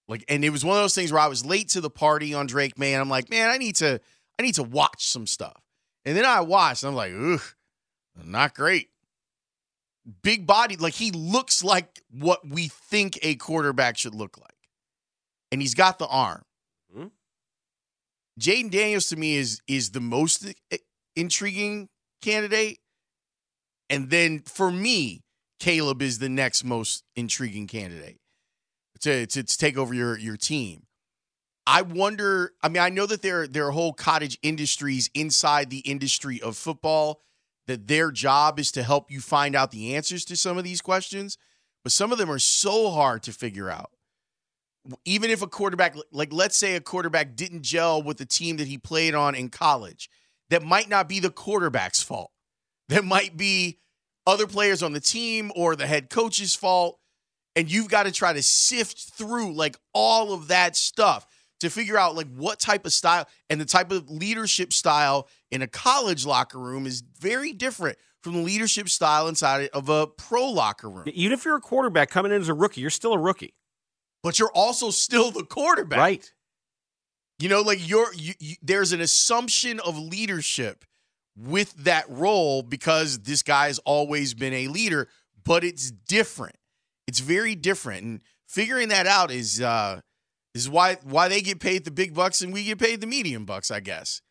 Like 0.09 0.25
and 0.29 0.45
it 0.45 0.51
was 0.51 0.65
one 0.65 0.77
of 0.77 0.83
those 0.83 0.95
things 0.95 1.13
where 1.13 1.21
I 1.21 1.27
was 1.29 1.45
late 1.45 1.69
to 1.71 1.81
the 1.81 1.91
party 1.91 2.35
on 2.35 2.47
Drake 2.47 2.79
Maye 2.79 2.95
and 2.95 3.01
I'm 3.03 3.09
like, 3.11 3.29
"Man, 3.31 3.51
I 3.51 3.59
need 3.59 3.77
to 3.77 4.01
I 4.39 4.43
need 4.43 4.55
to 4.57 4.63
watch 4.63 5.07
some 5.07 5.27
stuff." 5.27 5.63
And 6.05 6.17
then 6.17 6.25
I 6.25 6.41
watched 6.41 6.83
and 6.83 6.91
I'm 6.91 6.97
like, 6.97 7.13
"Ugh, 7.13 7.43
not 8.25 8.55
great." 8.55 8.91
Big 10.23 10.47
body, 10.47 10.77
like 10.77 10.95
he 10.95 11.11
looks 11.11 11.65
like 11.65 12.01
what 12.11 12.47
we 12.47 12.69
think 12.69 13.19
a 13.23 13.35
quarterback 13.35 13.99
should 13.99 14.15
look 14.15 14.39
like 14.39 14.57
and 15.51 15.61
he's 15.61 15.75
got 15.75 15.99
the 15.99 16.07
arm. 16.07 16.45
Mhm. 16.95 17.11
Jayden 18.39 18.71
Daniels 18.71 19.09
to 19.09 19.17
me 19.17 19.37
is 19.37 19.61
is 19.67 19.91
the 19.93 20.01
most 20.01 20.47
intriguing 21.15 21.89
candidate, 22.21 22.81
and 23.89 24.11
then 24.11 24.43
for 24.43 24.71
me, 24.71 25.23
Caleb 25.59 26.03
is 26.03 26.19
the 26.19 26.29
next 26.29 26.65
most 26.65 27.05
intriguing 27.15 27.67
candidate 27.67 28.21
to 29.01 29.27
to, 29.27 29.43
to 29.43 29.57
take 29.57 29.77
over 29.77 29.95
your 29.95 30.19
your 30.19 30.37
team. 30.37 30.87
I 31.67 31.83
wonder. 31.83 32.53
I 32.63 32.69
mean, 32.69 32.83
I 32.83 32.91
know 32.91 33.07
that 33.07 33.23
there 33.23 33.47
there 33.47 33.67
are 33.67 33.73
whole 33.73 33.93
cottage 33.93 34.39
industries 34.43 35.11
inside 35.15 35.71
the 35.71 35.81
industry 35.81 36.41
of 36.41 36.57
football 36.57 37.21
that 37.67 37.89
their 37.89 38.13
job 38.13 38.61
is 38.61 38.71
to 38.73 38.83
help 38.83 39.11
you 39.11 39.21
find 39.21 39.57
out 39.57 39.73
the 39.73 39.97
answers 39.97 40.25
to 40.27 40.37
some 40.37 40.57
of 40.57 40.65
these 40.65 40.81
questions, 40.81 41.37
but 41.83 41.93
some 41.93 42.13
of 42.13 42.19
them 42.19 42.31
are 42.31 42.39
so 42.39 42.91
hard 42.91 43.23
to 43.25 43.33
figure 43.33 43.69
out. 43.69 43.91
Even 45.05 45.31
if 45.31 45.43
a 45.43 45.49
quarterback, 45.49 45.97
like 46.13 46.33
let's 46.33 46.57
say 46.57 46.77
a 46.77 46.81
quarterback 46.81 47.35
didn't 47.35 47.63
gel 47.63 48.01
with 48.01 48.19
the 48.19 48.25
team 48.25 48.57
that 48.59 48.69
he 48.69 48.79
played 48.79 49.17
on 49.17 49.35
in 49.35 49.49
college, 49.49 50.09
that 50.51 50.63
might 50.63 50.89
not 50.89 51.09
be 51.09 51.19
the 51.19 51.31
quarterback's 51.31 52.03
fault. 52.03 52.31
That 52.89 53.05
might 53.05 53.37
be 53.37 53.81
other 54.29 54.47
players 54.47 54.85
on 54.85 54.93
the 54.93 55.01
team 55.01 55.51
or 55.57 55.75
the 55.75 55.89
head 55.89 56.09
coach's 56.09 56.55
fault. 56.55 57.01
And 57.57 57.69
you've 57.69 57.89
got 57.89 58.05
to 58.05 58.13
try 58.13 58.33
to 58.33 58.43
sift 58.43 59.13
through 59.15 59.55
like 59.55 59.77
all 59.93 60.33
of 60.33 60.49
that 60.49 60.77
stuff 60.77 61.27
to 61.61 61.71
figure 61.71 61.97
out 61.97 62.15
like 62.15 62.29
what 62.35 62.59
type 62.59 62.87
of 62.87 62.93
style 62.93 63.27
and 63.49 63.61
the 63.61 63.65
type 63.65 63.91
of 63.91 64.11
leadership 64.11 64.73
style 64.73 65.29
in 65.51 65.63
a 65.63 65.67
college 65.67 66.27
locker 66.27 66.59
room 66.59 66.87
is 66.87 67.03
very 67.21 67.53
different 67.53 67.99
from 68.23 68.35
the 68.35 68.43
leadership 68.43 68.89
style 68.89 69.29
inside 69.29 69.69
of 69.73 69.89
a 69.89 70.07
pro 70.07 70.47
locker 70.51 70.91
room. 70.91 71.05
Even 71.07 71.33
if 71.33 71.45
you're 71.45 71.57
a 71.57 71.61
quarterback 71.61 72.11
coming 72.11 72.33
in 72.33 72.41
as 72.41 72.49
a 72.49 72.55
rookie, 72.55 72.81
you're 72.81 72.91
still 72.91 73.13
a 73.13 73.19
rookie. 73.19 73.55
But 74.23 74.39
you're 74.39 74.51
also 74.53 74.91
still 74.91 75.31
the 75.31 75.45
quarterback. 75.45 75.99
Right. 75.99 76.33
You 77.39 77.49
know, 77.49 77.61
like 77.61 77.87
you're 77.87 78.13
you, 78.15 78.35
you, 78.41 78.57
there's 78.63 78.93
an 78.93 79.01
assumption 79.01 79.79
of 79.81 79.99
leadership 79.99 80.85
with 81.37 81.75
that 81.85 82.07
role 82.09 82.63
because 82.63 83.21
this 83.21 83.43
guy's 83.43 83.79
always 83.81 84.35
been 84.35 84.55
a 84.55 84.69
leader, 84.69 85.09
but 85.45 85.63
it's 85.63 85.91
different. 85.91 86.57
It's 87.07 87.21
very 87.21 87.55
different. 87.55 88.03
And 88.05 88.21
figuring 88.49 88.89
that 88.89 89.07
out 89.07 89.31
is 89.31 89.61
uh 89.61 90.01
is 90.63 90.71
why 90.71 90.97
why 91.03 91.29
they 91.29 91.41
get 91.41 91.61
paid 91.61 91.85
the 91.85 91.91
big 91.91 92.15
bucks 92.15 92.41
and 92.41 92.53
we 92.53 92.65
get 92.65 92.79
paid 92.79 93.01
the 93.01 93.07
medium 93.07 93.45
bucks, 93.45 93.71
I 93.71 93.81
guess. 93.81 94.23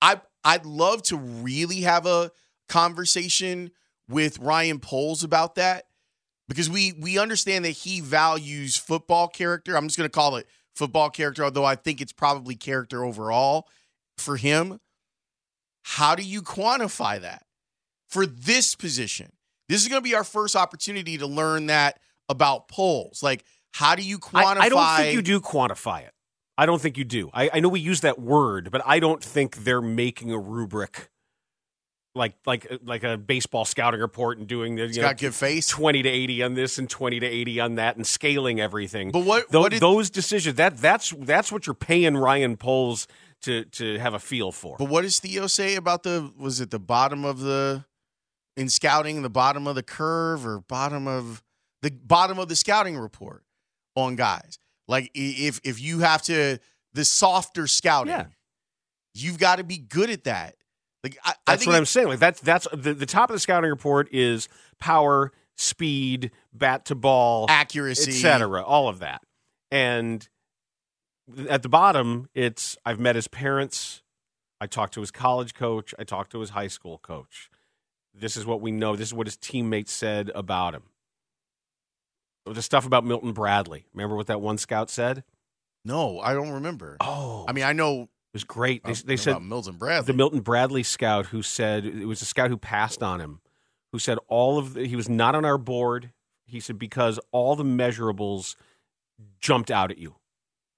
I 0.00 0.20
I'd 0.44 0.66
love 0.66 1.02
to 1.04 1.16
really 1.16 1.82
have 1.82 2.06
a 2.06 2.30
conversation 2.68 3.70
with 4.08 4.38
Ryan 4.38 4.78
Poles 4.78 5.22
about 5.22 5.56
that 5.56 5.84
because 6.48 6.70
we 6.70 6.92
we 6.98 7.18
understand 7.18 7.64
that 7.64 7.70
he 7.70 8.00
values 8.00 8.76
football 8.76 9.28
character. 9.28 9.76
I'm 9.76 9.86
just 9.86 9.98
going 9.98 10.08
to 10.08 10.14
call 10.14 10.36
it 10.36 10.46
football 10.74 11.10
character, 11.10 11.44
although 11.44 11.64
I 11.64 11.76
think 11.76 12.00
it's 12.00 12.12
probably 12.12 12.54
character 12.54 13.04
overall 13.04 13.68
for 14.16 14.36
him. 14.36 14.80
How 15.82 16.14
do 16.14 16.22
you 16.22 16.42
quantify 16.42 17.20
that 17.20 17.44
for 18.08 18.26
this 18.26 18.74
position? 18.74 19.32
This 19.68 19.82
is 19.82 19.88
going 19.88 20.02
to 20.02 20.08
be 20.08 20.14
our 20.14 20.24
first 20.24 20.56
opportunity 20.56 21.18
to 21.18 21.26
learn 21.26 21.66
that 21.66 21.98
about 22.28 22.68
Poles. 22.68 23.22
Like, 23.22 23.44
how 23.72 23.94
do 23.94 24.02
you 24.02 24.18
quantify? 24.18 24.56
I, 24.56 24.60
I 24.60 24.68
don't 24.68 24.96
think 24.96 25.14
you 25.14 25.22
do 25.22 25.40
quantify 25.40 26.02
it. 26.02 26.12
I 26.56 26.66
don't 26.66 26.80
think 26.80 26.98
you 26.98 27.04
do. 27.04 27.30
I, 27.32 27.50
I 27.54 27.60
know 27.60 27.68
we 27.68 27.80
use 27.80 28.00
that 28.00 28.20
word, 28.20 28.70
but 28.72 28.82
I 28.84 28.98
don't 28.98 29.22
think 29.22 29.58
they're 29.58 29.80
making 29.80 30.32
a 30.32 30.38
rubric 30.38 31.08
like 32.14 32.34
like 32.44 32.66
uh, 32.70 32.78
like 32.84 33.04
a 33.04 33.16
baseball 33.16 33.64
scouting 33.64 34.00
report 34.00 34.38
and 34.38 34.46
doing 34.46 34.74
the 34.74 34.86
you 34.88 34.96
know, 34.96 35.02
got 35.02 35.18
good 35.18 35.34
face 35.34 35.68
twenty 35.68 36.02
to 36.02 36.08
eighty 36.08 36.42
on 36.42 36.54
this 36.54 36.78
and 36.78 36.90
twenty 36.90 37.20
to 37.20 37.26
eighty 37.26 37.60
on 37.60 37.76
that 37.76 37.96
and 37.96 38.06
scaling 38.06 38.60
everything. 38.60 39.12
But 39.12 39.24
what, 39.24 39.50
those, 39.50 39.62
what 39.62 39.72
did, 39.72 39.80
those 39.80 40.10
decisions 40.10 40.56
that 40.56 40.76
that's 40.78 41.14
that's 41.20 41.52
what 41.52 41.66
you're 41.66 41.74
paying 41.74 42.16
Ryan 42.16 42.56
Poles 42.56 43.06
to 43.42 43.64
to 43.64 43.98
have 43.98 44.14
a 44.14 44.18
feel 44.18 44.52
for. 44.52 44.76
But 44.78 44.88
what 44.88 45.02
does 45.02 45.20
Theo 45.20 45.46
say 45.46 45.76
about 45.76 46.02
the 46.02 46.32
was 46.36 46.60
it 46.60 46.70
the 46.70 46.80
bottom 46.80 47.24
of 47.24 47.40
the 47.40 47.84
in 48.56 48.68
scouting 48.68 49.22
the 49.22 49.30
bottom 49.30 49.66
of 49.66 49.76
the 49.76 49.82
curve 49.84 50.44
or 50.44 50.60
bottom 50.60 51.06
of 51.06 51.42
the 51.82 51.90
bottom 51.90 52.38
of 52.38 52.48
the 52.48 52.56
scouting 52.56 52.98
report 52.98 53.44
on 53.94 54.16
guys? 54.16 54.58
Like 54.86 55.10
if 55.14 55.60
if 55.64 55.80
you 55.80 56.00
have 56.00 56.22
to 56.22 56.58
the 56.94 57.04
softer 57.04 57.66
scouting, 57.66 58.12
Yeah. 58.12 58.26
you've 59.14 59.38
got 59.38 59.56
to 59.56 59.64
be 59.64 59.78
good 59.78 60.10
at 60.10 60.24
that. 60.24 60.54
Like 61.04 61.18
I, 61.24 61.30
I 61.30 61.34
That's 61.52 61.62
think 61.64 61.72
what 61.72 61.76
I'm 61.78 61.86
saying. 61.86 62.08
Like 62.08 62.18
that's 62.18 62.40
that's 62.40 62.66
the, 62.72 62.94
the 62.94 63.06
top 63.06 63.30
of 63.30 63.34
the 63.34 63.40
scouting 63.40 63.70
report 63.70 64.08
is 64.12 64.48
power, 64.80 65.32
speed, 65.56 66.30
bat 66.52 66.86
to 66.86 66.94
ball, 66.94 67.46
accuracy, 67.48 68.10
etc. 68.10 68.62
All 68.62 68.88
of 68.88 68.98
that, 69.00 69.20
and 69.70 70.26
at 71.48 71.62
the 71.62 71.68
bottom, 71.68 72.28
it's 72.34 72.76
I've 72.84 72.98
met 72.98 73.14
his 73.14 73.28
parents. 73.28 74.02
I 74.60 74.66
talked 74.66 74.94
to 74.94 75.00
his 75.00 75.10
college 75.12 75.54
coach. 75.54 75.94
I 75.98 76.04
talked 76.04 76.32
to 76.32 76.40
his 76.40 76.50
high 76.50 76.66
school 76.66 76.98
coach. 76.98 77.48
This 78.12 78.36
is 78.36 78.44
what 78.44 78.60
we 78.60 78.72
know. 78.72 78.96
This 78.96 79.08
is 79.08 79.14
what 79.14 79.28
his 79.28 79.36
teammates 79.36 79.92
said 79.92 80.32
about 80.34 80.74
him. 80.74 80.82
The 82.52 82.62
stuff 82.62 82.86
about 82.86 83.04
Milton 83.04 83.32
Bradley. 83.32 83.84
Remember 83.94 84.16
what 84.16 84.26
that 84.28 84.40
one 84.40 84.58
scout 84.58 84.90
said? 84.90 85.24
No, 85.84 86.20
I 86.20 86.34
don't 86.34 86.50
remember. 86.50 86.96
Oh, 87.00 87.44
I 87.48 87.52
mean, 87.52 87.64
I 87.64 87.72
know 87.72 88.02
it 88.02 88.08
was 88.32 88.44
great. 88.44 88.84
They, 88.84 88.92
they 88.92 89.16
said 89.16 89.32
about 89.32 89.44
Milton 89.44 89.76
Bradley. 89.76 90.06
the 90.06 90.16
Milton 90.16 90.40
Bradley 90.40 90.82
scout 90.82 91.26
who 91.26 91.42
said 91.42 91.84
it 91.86 92.06
was 92.06 92.20
a 92.20 92.26
scout 92.26 92.50
who 92.50 92.58
passed 92.58 93.02
on 93.02 93.20
him, 93.20 93.40
who 93.92 93.98
said 93.98 94.18
all 94.28 94.58
of 94.58 94.74
the, 94.74 94.86
he 94.86 94.96
was 94.96 95.08
not 95.08 95.34
on 95.34 95.44
our 95.44 95.58
board. 95.58 96.12
He 96.46 96.60
said 96.60 96.78
because 96.78 97.18
all 97.32 97.56
the 97.56 97.64
measurables 97.64 98.54
jumped 99.40 99.70
out 99.70 99.90
at 99.90 99.98
you. 99.98 100.16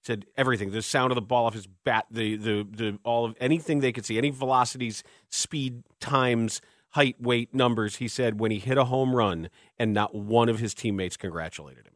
Said 0.02 0.26
everything, 0.37 0.70
the 0.70 0.80
sound 0.80 1.11
of 1.11 1.14
the 1.14 1.22
ball 1.22 1.46
off 1.46 1.54
his 1.54 1.66
bat, 1.66 2.06
the 2.11 2.37
the 2.37 2.66
the 2.70 2.98
all 3.04 3.26
of 3.26 3.35
anything 3.38 3.80
they 3.80 3.92
could 3.92 4.06
see, 4.06 4.16
any 4.16 4.30
velocities, 4.30 5.02
speed, 5.28 5.83
times, 6.00 6.61
height, 6.90 7.20
weight, 7.20 7.55
numbers. 7.55 7.96
He 7.96 8.09
said 8.09 8.38
when 8.40 8.50
he 8.50 8.59
hit 8.59 8.79
a 8.79 8.85
home 8.85 9.14
run, 9.14 9.48
and 9.79 9.92
not 9.92 10.14
one 10.14 10.48
of 10.48 10.59
his 10.59 10.74
teammates 10.74 11.16
congratulated 11.16 11.87
him. 11.87 11.94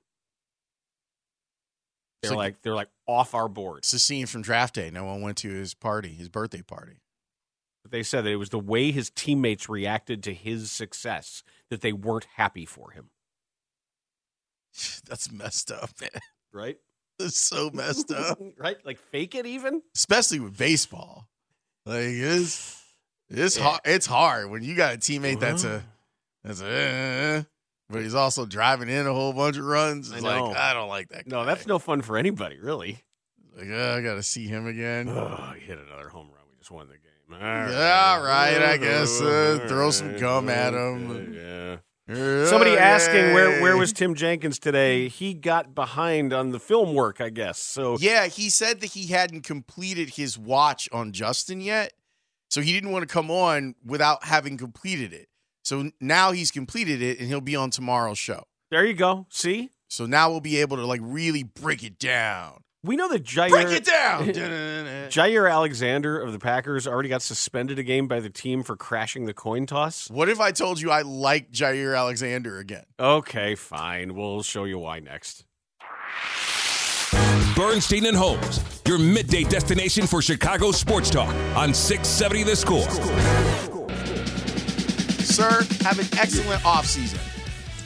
They're 2.22 2.30
So- 2.30 2.36
like 2.36 2.62
they're 2.62 2.74
like 2.74 2.90
off 3.06 3.34
our 3.34 3.48
board. 3.48 3.78
it's 3.78 3.92
a 3.92 3.98
scene 3.98 4.26
from 4.26 4.42
draft 4.42 4.74
day. 4.74 4.90
No 4.90 5.04
one 5.04 5.20
went 5.20 5.38
to 5.38 5.50
his 5.50 5.74
party, 5.74 6.14
his 6.14 6.28
birthday 6.28 6.62
party. 6.62 7.00
But 7.82 7.90
they 7.92 8.02
said 8.02 8.24
that 8.24 8.30
it 8.30 8.36
was 8.36 8.48
the 8.48 8.58
way 8.58 8.92
his 8.92 9.10
teammates 9.10 9.68
reacted 9.68 10.22
to 10.22 10.32
his 10.32 10.72
success 10.72 11.42
that 11.68 11.82
they 11.82 11.92
weren't 11.92 12.26
happy 12.36 12.64
for 12.64 12.92
him. 12.92 13.10
That's 15.06 15.30
messed 15.30 15.70
up, 15.70 15.90
man. 16.00 16.10
Right? 16.52 16.78
That's 17.18 17.38
so 17.38 17.70
messed 17.74 18.10
up. 18.10 18.38
right? 18.58 18.78
Like 18.86 18.98
fake 18.98 19.34
it 19.34 19.44
even? 19.44 19.82
Especially 19.94 20.40
with 20.40 20.56
baseball. 20.56 21.28
Like 21.84 22.06
it's 22.08 22.82
it's 23.30 23.56
Yeah. 23.56 23.62
hard 23.64 23.80
it's 23.84 24.06
hard 24.06 24.50
when 24.50 24.62
you 24.62 24.74
got 24.74 24.94
a 24.94 24.98
teammate 24.98 25.40
that's 25.40 25.64
a 25.64 25.82
that's 26.42 26.60
a 26.60 27.38
uh, 27.38 27.42
but 27.90 28.02
he's 28.02 28.14
also 28.14 28.46
driving 28.46 28.88
in 28.88 29.06
a 29.06 29.12
whole 29.12 29.32
bunch 29.32 29.56
of 29.56 29.64
runs. 29.64 30.10
I 30.10 30.16
It's 30.16 30.24
know. 30.24 30.46
like 30.48 30.56
I 30.56 30.72
don't 30.74 30.88
like 30.88 31.08
that 31.10 31.28
guy. 31.28 31.36
No, 31.36 31.44
that's 31.44 31.66
no 31.66 31.78
fun 31.78 32.02
for 32.02 32.16
anybody, 32.16 32.58
really. 32.58 32.98
like 33.56 33.68
uh, 33.70 33.94
I 33.94 34.00
gotta 34.00 34.22
see 34.22 34.46
him 34.46 34.66
again. 34.66 35.08
Oh, 35.08 35.52
he 35.54 35.60
hit 35.66 35.78
another 35.78 36.08
home 36.08 36.28
run. 36.28 36.42
We 36.50 36.56
just 36.58 36.70
won 36.70 36.88
the 36.88 36.94
game. 36.94 37.00
All 37.32 37.38
Yeah, 37.40 38.14
all 38.18 38.22
right, 38.24 38.62
I 38.62 38.76
guess, 38.76 39.20
uh, 39.20 39.64
throw 39.68 39.90
some 39.90 40.16
gum 40.18 40.48
at 40.48 40.74
him. 40.74 41.34
Yeah. 41.34 41.76
Yeah, 42.06 42.44
Somebody 42.46 42.72
asking 42.76 43.32
where 43.32 43.62
where 43.62 43.76
was 43.78 43.94
Tim 43.94 44.14
Jenkins 44.14 44.58
today? 44.58 45.08
He 45.08 45.32
got 45.32 45.74
behind 45.74 46.34
on 46.34 46.50
the 46.50 46.60
film 46.60 46.92
work, 46.94 47.18
I 47.22 47.30
guess. 47.30 47.58
So 47.58 47.96
Yeah, 47.98 48.26
he 48.26 48.50
said 48.50 48.80
that 48.82 48.88
he 48.92 49.06
hadn't 49.06 49.40
completed 49.42 50.10
his 50.10 50.36
watch 50.38 50.86
on 50.92 51.12
Justin 51.12 51.62
yet. 51.62 51.94
So 52.50 52.60
he 52.60 52.72
didn't 52.72 52.90
want 52.90 53.06
to 53.08 53.12
come 53.12 53.30
on 53.30 53.74
without 53.84 54.24
having 54.24 54.56
completed 54.56 55.12
it. 55.12 55.28
So 55.64 55.90
now 56.00 56.32
he's 56.32 56.50
completed 56.50 57.00
it 57.02 57.18
and 57.18 57.28
he'll 57.28 57.40
be 57.40 57.56
on 57.56 57.70
tomorrow's 57.70 58.18
show. 58.18 58.44
there 58.70 58.84
you 58.84 58.94
go. 58.94 59.26
See? 59.30 59.70
So 59.88 60.06
now 60.06 60.30
we'll 60.30 60.40
be 60.40 60.58
able 60.60 60.76
to 60.76 60.86
like 60.86 61.00
really 61.02 61.42
break 61.42 61.82
it 61.82 61.98
down. 61.98 62.60
We 62.82 62.96
know 62.96 63.08
that 63.08 63.24
Jaire 63.24 63.48
Break 63.48 63.68
it 63.68 63.84
down. 63.86 64.26
Jaire 65.08 65.50
Alexander 65.50 66.20
of 66.20 66.32
the 66.32 66.38
Packers 66.38 66.86
already 66.86 67.08
got 67.08 67.22
suspended 67.22 67.78
a 67.78 67.82
game 67.82 68.08
by 68.08 68.20
the 68.20 68.28
team 68.28 68.62
for 68.62 68.76
crashing 68.76 69.24
the 69.24 69.32
coin 69.32 69.64
toss. 69.64 70.10
what 70.10 70.28
if 70.28 70.38
I 70.38 70.50
told 70.50 70.80
you 70.82 70.90
I 70.90 71.00
like 71.00 71.50
Jaire 71.50 71.96
Alexander 71.96 72.58
again? 72.58 72.84
Okay, 73.00 73.54
fine. 73.54 74.14
We'll 74.14 74.42
show 74.42 74.64
you 74.64 74.78
why 74.78 75.00
next. 75.00 75.46
Bernstein 77.56 78.06
and 78.06 78.16
Holmes, 78.16 78.60
your 78.84 78.98
midday 78.98 79.44
destination 79.44 80.08
for 80.08 80.20
Chicago 80.20 80.72
sports 80.72 81.08
talk 81.08 81.32
on 81.56 81.72
670 81.72 82.42
The 82.42 82.56
Score. 82.56 82.90
Sir, 85.22 85.64
have 85.84 86.00
an 86.00 86.18
excellent 86.18 86.60
offseason. 86.62 87.20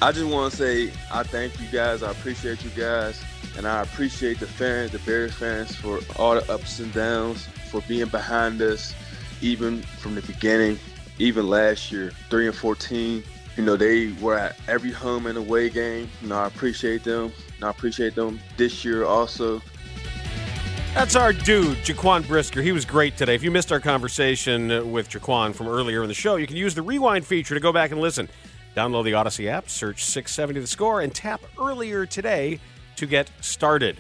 I 0.01 0.13
just 0.13 0.27
want 0.27 0.51
to 0.53 0.57
say 0.57 0.91
I 1.13 1.23
thank 1.23 1.61
you 1.61 1.67
guys. 1.71 2.03
I 2.03 2.11
appreciate 2.13 2.65
you 2.65 2.71
guys, 2.71 3.23
and 3.59 3.67
I 3.69 3.83
appreciate 3.83 4.41
the 4.41 4.47
fans, 4.47 4.93
the 4.93 5.01
Bears 5.01 5.35
fans, 5.35 5.77
for 5.77 6.01
all 6.17 6.37
the 6.37 6.51
ups 6.51 6.81
and 6.81 6.91
downs, 6.95 7.47
for 7.71 7.83
being 7.83 8.09
behind 8.09 8.63
us, 8.63 8.95
even 9.43 9.83
from 9.83 10.15
the 10.15 10.23
beginning, 10.23 10.79
even 11.19 11.47
last 11.47 11.93
year, 11.93 12.13
three 12.31 12.47
and 12.47 12.57
fourteen. 12.57 13.23
You 13.59 13.65
know 13.65 13.77
they 13.77 14.13
were 14.23 14.39
at 14.39 14.57
every 14.67 14.93
home 14.93 15.27
and 15.27 15.37
away 15.37 15.69
game. 15.69 16.09
You 16.23 16.29
know 16.29 16.39
I 16.39 16.47
appreciate 16.47 17.05
them, 17.05 17.33
and 17.59 17.66
I 17.66 17.71
appreciate 17.71 18.14
them 18.14 18.40
this 18.57 18.85
year 18.85 19.05
also. 19.05 19.61
That's 20.94 21.16
our 21.16 21.33
dude, 21.33 21.77
Jaquan 21.79 22.27
Brisker. 22.27 22.62
He 22.62 22.73
was 22.73 22.85
great 22.85 23.16
today. 23.16 23.35
If 23.35 23.42
you 23.42 23.51
missed 23.51 23.71
our 23.71 23.81
conversation 23.81 24.90
with 24.90 25.11
Jaquan 25.11 25.55
from 25.55 25.68
earlier 25.68 26.03
in 26.03 26.09
the 26.09 26.14
show, 26.14 26.37
you 26.37 26.47
can 26.47 26.57
use 26.57 26.75
the 26.75 26.83
rewind 26.83 27.27
feature 27.27 27.55
to 27.55 27.61
go 27.61 27.73
back 27.73 27.92
and 27.92 28.01
listen. 28.01 28.29
Download 28.75 29.05
the 29.05 29.12
Audacy 29.12 29.47
app, 29.49 29.68
search 29.68 30.05
670 30.05 30.61
The 30.61 30.66
Score, 30.66 31.01
and 31.01 31.14
tap 31.14 31.42
earlier 31.61 32.07
today 32.07 32.59
to 32.97 33.07
get 33.07 33.31
started. 33.40 33.97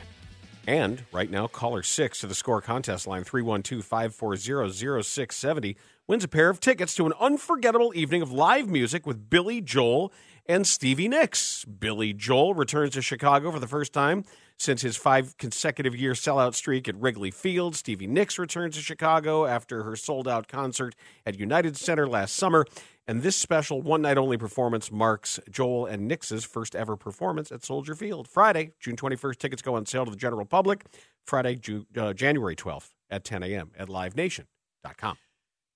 And 0.66 1.02
right 1.12 1.30
now, 1.30 1.46
caller 1.46 1.82
six 1.82 2.20
to 2.20 2.26
the 2.26 2.34
score 2.34 2.60
contest 2.60 3.06
line 3.06 3.24
312 3.24 3.82
540 3.82 5.02
0670 5.02 5.76
wins 6.06 6.24
a 6.24 6.28
pair 6.28 6.50
of 6.50 6.60
tickets 6.60 6.94
to 6.96 7.06
an 7.06 7.12
unforgettable 7.18 7.92
evening 7.94 8.22
of 8.22 8.32
live 8.32 8.68
music 8.68 9.06
with 9.06 9.30
Billy 9.30 9.60
Joel 9.60 10.12
and 10.48 10.66
Stevie 10.66 11.08
Nicks. 11.08 11.64
Billy 11.66 12.12
Joel 12.12 12.54
returns 12.54 12.94
to 12.94 13.02
Chicago 13.02 13.52
for 13.52 13.60
the 13.60 13.66
first 13.66 13.92
time 13.92 14.24
since 14.56 14.82
his 14.82 14.96
five 14.96 15.36
consecutive 15.36 15.94
year 15.94 16.12
sellout 16.12 16.54
streak 16.54 16.88
at 16.88 16.96
Wrigley 16.96 17.30
Field. 17.30 17.76
Stevie 17.76 18.06
Nicks 18.06 18.38
returns 18.38 18.76
to 18.76 18.82
Chicago 18.82 19.46
after 19.46 19.84
her 19.84 19.94
sold 19.94 20.26
out 20.26 20.48
concert 20.48 20.94
at 21.26 21.38
United 21.38 21.76
Center 21.76 22.08
last 22.08 22.34
summer. 22.34 22.66
And 23.06 23.22
this 23.22 23.36
special 23.36 23.80
one 23.80 24.02
night 24.02 24.18
only 24.18 24.36
performance 24.36 24.90
marks 24.90 25.38
Joel 25.50 25.86
and 25.86 26.08
Nicks' 26.08 26.44
first 26.44 26.74
ever 26.74 26.96
performance 26.96 27.52
at 27.52 27.64
Soldier 27.64 27.94
Field. 27.94 28.28
Friday, 28.28 28.72
June 28.80 28.96
21st, 28.96 29.38
tickets 29.38 29.62
go 29.62 29.76
on 29.76 29.86
sale 29.86 30.04
to 30.04 30.10
the 30.10 30.16
general 30.16 30.44
public. 30.44 30.84
Friday, 31.24 31.60
uh, 31.96 32.12
January 32.12 32.56
12th 32.56 32.90
at 33.10 33.24
10 33.24 33.42
a.m. 33.42 33.70
at 33.78 33.88
livenation.com. 33.88 35.16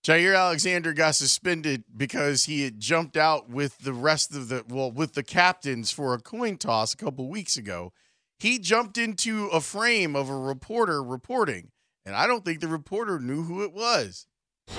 Jaire 0.03 0.37
Alexander 0.37 0.93
got 0.93 1.15
suspended 1.15 1.85
because 1.97 2.45
he 2.45 2.65
had 2.65 2.81
jumped 2.81 3.17
out 3.17 3.49
with 3.49 3.79
the 3.79 3.93
rest 3.93 4.35
of 4.35 4.49
the 4.49 4.65
well 4.69 4.91
with 4.91 5.13
the 5.13 5.23
captains 5.23 5.93
for 5.93 6.13
a 6.13 6.19
coin 6.19 6.57
toss 6.57 6.93
a 6.93 6.97
couple 6.97 7.29
weeks 7.29 7.57
ago. 7.57 7.93
He 8.41 8.59
jumped 8.59 8.99
into 8.99 9.47
a 9.49 9.61
frame 9.61 10.17
of 10.17 10.29
a 10.29 10.37
reporter 10.37 11.01
reporting, 11.05 11.71
and 12.05 12.17
I 12.17 12.27
don't 12.27 12.45
think 12.45 12.61
the 12.61 12.67
reporter 12.67 13.21
knew 13.21 13.45
who 13.45 13.63
it 13.63 13.73
was. 13.73 14.27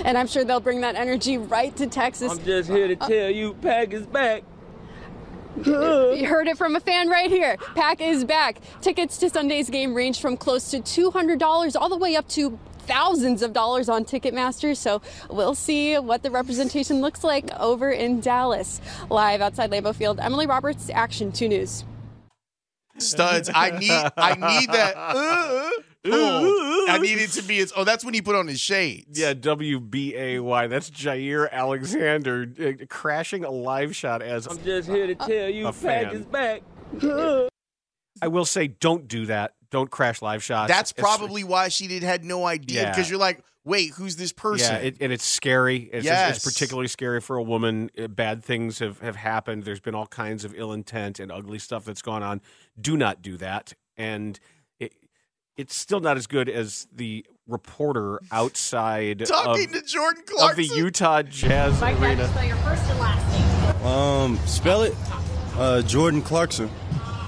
And 0.04 0.18
I'm 0.18 0.26
sure 0.26 0.44
they'll 0.44 0.60
bring 0.60 0.82
that 0.82 0.94
energy 0.94 1.38
right 1.38 1.74
to 1.76 1.86
Texas. 1.86 2.32
I'm 2.32 2.44
just 2.44 2.68
here 2.68 2.88
to 2.88 2.96
tell 2.96 3.30
you, 3.30 3.54
Pack 3.54 3.94
is 3.94 4.06
back. 4.06 4.42
You 5.64 6.26
heard 6.26 6.48
it 6.48 6.58
from 6.58 6.76
a 6.76 6.80
fan 6.80 7.08
right 7.08 7.30
here. 7.30 7.56
Pack 7.74 8.00
is 8.00 8.24
back. 8.24 8.58
Tickets 8.82 9.16
to 9.18 9.30
Sunday's 9.30 9.70
game 9.70 9.94
range 9.94 10.20
from 10.20 10.36
close 10.36 10.70
to 10.72 10.80
$200 10.80 11.80
all 11.80 11.88
the 11.88 11.96
way 11.96 12.16
up 12.16 12.28
to 12.30 12.58
thousands 12.86 13.42
of 13.42 13.52
dollars 13.52 13.88
on 13.88 14.04
Ticketmaster. 14.04 14.76
So 14.76 15.02
we'll 15.30 15.54
see 15.54 15.98
what 15.98 16.22
the 16.22 16.30
representation 16.30 17.00
looks 17.00 17.24
like 17.24 17.50
over 17.58 17.90
in 17.90 18.20
Dallas. 18.20 18.80
Live 19.10 19.40
outside 19.40 19.70
Lambeau 19.70 19.94
Field, 19.94 20.20
Emily 20.20 20.46
Roberts, 20.46 20.90
Action 20.90 21.32
2 21.32 21.48
News. 21.48 21.84
Studs, 22.98 23.50
I 23.52 23.76
need 23.78 23.90
I 24.16 24.58
need 24.58 24.70
that. 24.70 25.72
Uh, 26.06 26.10
oh, 26.12 26.86
I 26.90 26.98
need 26.98 27.16
it 27.16 27.30
to 27.30 27.42
be. 27.42 27.58
It's, 27.58 27.72
oh, 27.74 27.84
that's 27.84 28.04
when 28.04 28.12
he 28.12 28.20
put 28.20 28.34
on 28.34 28.46
his 28.46 28.60
shades. 28.60 29.18
Yeah, 29.18 29.32
W 29.32 29.80
B 29.80 30.14
A 30.14 30.38
Y. 30.38 30.66
That's 30.66 30.90
Jaire 30.90 31.50
Alexander 31.50 32.46
uh, 32.60 32.84
crashing 32.90 33.42
a 33.42 33.50
live 33.50 33.96
shot 33.96 34.20
as 34.20 34.46
I'm 34.46 34.62
just 34.62 34.86
here 34.86 35.06
to 35.06 35.14
tell 35.14 35.48
you, 35.48 35.72
Pack 35.72 36.12
is 36.12 36.26
back. 36.26 36.60
I 38.20 38.28
will 38.28 38.44
say, 38.44 38.68
don't 38.68 39.08
do 39.08 39.24
that. 39.26 39.54
Don't 39.74 39.90
crash 39.90 40.22
live 40.22 40.40
shots. 40.40 40.68
That's 40.68 40.92
It's- 40.92 41.02
probably 41.02 41.42
why 41.42 41.68
she 41.68 41.88
did 41.88 42.04
had 42.04 42.24
no 42.24 42.46
idea 42.46 42.82
Yeah. 42.82 42.90
because 42.90 43.10
you're 43.10 43.18
like, 43.18 43.42
wait, 43.64 43.90
who's 43.94 44.14
this 44.14 44.30
person? 44.32 44.72
Yeah, 44.72 44.78
it, 44.82 44.98
and 45.00 45.12
it's 45.12 45.24
scary. 45.24 45.90
It's, 45.92 46.04
Yes. 46.04 46.36
it's 46.36 46.44
particularly 46.44 46.86
scary 46.86 47.20
for 47.20 47.36
a 47.36 47.42
woman. 47.42 47.90
Uh, 48.00 48.06
Bad 48.06 48.44
things 48.44 48.78
have, 48.78 49.00
have 49.00 49.16
happened. 49.16 49.64
There's 49.64 49.80
been 49.80 49.96
all 49.96 50.06
kinds 50.06 50.44
of 50.44 50.54
ill 50.56 50.70
intent 50.72 51.18
and 51.18 51.32
ugly 51.32 51.58
stuff 51.58 51.84
that's 51.84 52.02
gone 52.02 52.22
on. 52.22 52.40
Do 52.80 52.96
not 52.96 53.20
do 53.20 53.36
that. 53.38 53.72
And 53.96 54.38
it, 54.78 54.92
it's 55.56 55.74
still 55.74 55.98
not 55.98 56.16
as 56.16 56.28
good 56.28 56.48
as 56.48 56.86
the 56.94 57.26
reporter 57.48 58.20
outside 58.30 59.26
Talking 59.26 59.64
of, 59.64 59.72
to 59.72 59.82
Jordan 59.82 60.22
of 60.40 60.54
the 60.54 60.66
Utah 60.66 61.22
Jazz 61.22 61.82
Arena. 61.82 62.30
your 62.46 62.54
first 62.58 62.84
and 62.90 62.98
last 63.00 63.76
name. 63.82 63.86
Um, 63.86 64.38
spell 64.46 64.82
it. 64.82 64.94
Uh, 65.56 65.82
Jordan 65.82 66.22
Clarkson. 66.22 66.70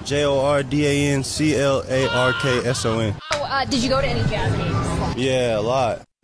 J 0.06 0.24
O 0.24 0.38
R 0.40 0.62
D 0.62 0.86
A 0.86 1.12
N 1.14 1.24
C 1.24 1.56
L 1.56 1.82
A 1.88 2.08
R 2.08 2.32
K 2.34 2.58
S 2.68 2.84
O 2.86 2.98
N. 3.00 3.14
Oh, 3.34 3.42
uh, 3.42 3.64
did 3.64 3.82
you 3.82 3.88
go 3.88 4.00
to 4.00 4.06
any 4.06 4.20
jazz 4.30 4.54
games? 4.56 5.16
Yeah, 5.16 5.58
a 5.58 5.60
lot. 5.60 6.06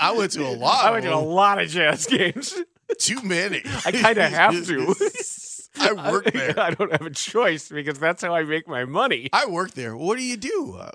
I 0.00 0.12
went 0.16 0.32
to 0.32 0.44
a 0.46 0.50
lot. 0.50 0.84
I 0.84 0.90
went 0.90 1.04
to 1.04 1.14
a 1.14 1.16
lot 1.16 1.60
of 1.60 1.68
jazz 1.68 2.06
games. 2.06 2.54
Too 2.98 3.22
many. 3.22 3.62
I 3.86 3.92
kind 3.92 4.18
of 4.18 4.30
have 4.32 4.66
to. 4.66 4.94
I 5.78 6.10
work 6.10 6.24
there. 6.32 6.58
I 6.58 6.72
don't 6.72 6.90
have 6.90 7.02
a 7.06 7.10
choice 7.10 7.68
because 7.68 7.98
that's 7.98 8.22
how 8.22 8.34
I 8.34 8.42
make 8.42 8.66
my 8.66 8.84
money. 8.84 9.28
I 9.32 9.46
work 9.46 9.70
there. 9.72 9.96
What 9.96 10.18
do 10.18 10.24
you 10.24 10.36
do? 10.36 10.76
Uh, 10.78 10.90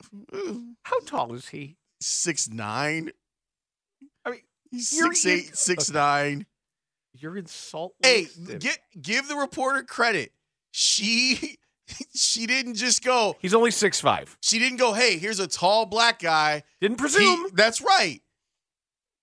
How 0.84 1.00
tall 1.06 1.34
is 1.34 1.48
he? 1.50 1.78
six 2.02 2.50
nine. 2.50 3.12
I 4.26 4.32
mean, 4.32 4.42
He's 4.70 4.92
You're- 4.98 5.16
six 5.16 5.26
eight, 5.50 5.56
six 5.58 5.90
nine. 5.92 6.46
You're 7.14 7.38
in 7.38 7.46
Salt 7.46 7.94
Hey, 8.04 8.24
Lake. 8.24 8.30
City. 8.32 8.58
get 8.60 8.80
give 9.02 9.28
the 9.30 9.38
reporter 9.38 9.82
credit. 9.84 10.34
She 10.72 11.58
she 12.16 12.46
didn't 12.48 12.76
just 12.76 13.04
go. 13.04 13.36
He's 13.40 13.54
only 13.54 13.72
six 13.72 14.00
five. 14.00 14.38
She 14.42 14.60
didn't 14.60 14.78
go. 14.78 14.94
Hey, 14.94 15.18
here's 15.18 15.40
a 15.40 15.48
tall 15.48 15.86
black 15.86 16.20
guy. 16.20 16.64
Didn't 16.82 16.98
He- 16.98 17.02
presume. 17.02 17.48
that's 17.54 17.82
right. 17.82 18.22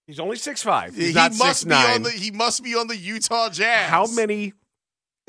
He's 0.07 0.18
only 0.20 0.37
six 0.37 0.62
five. 0.62 0.94
He's 0.94 1.09
he 1.09 1.12
not 1.14 1.33
must 1.37 1.61
six 1.61 1.64
be 1.64 1.75
on 1.75 2.03
the. 2.03 2.11
He 2.11 2.31
must 2.31 2.62
be 2.62 2.75
on 2.75 2.87
the 2.88 2.96
Utah 2.96 3.48
Jazz. 3.51 3.88
How 3.88 4.07
many 4.07 4.53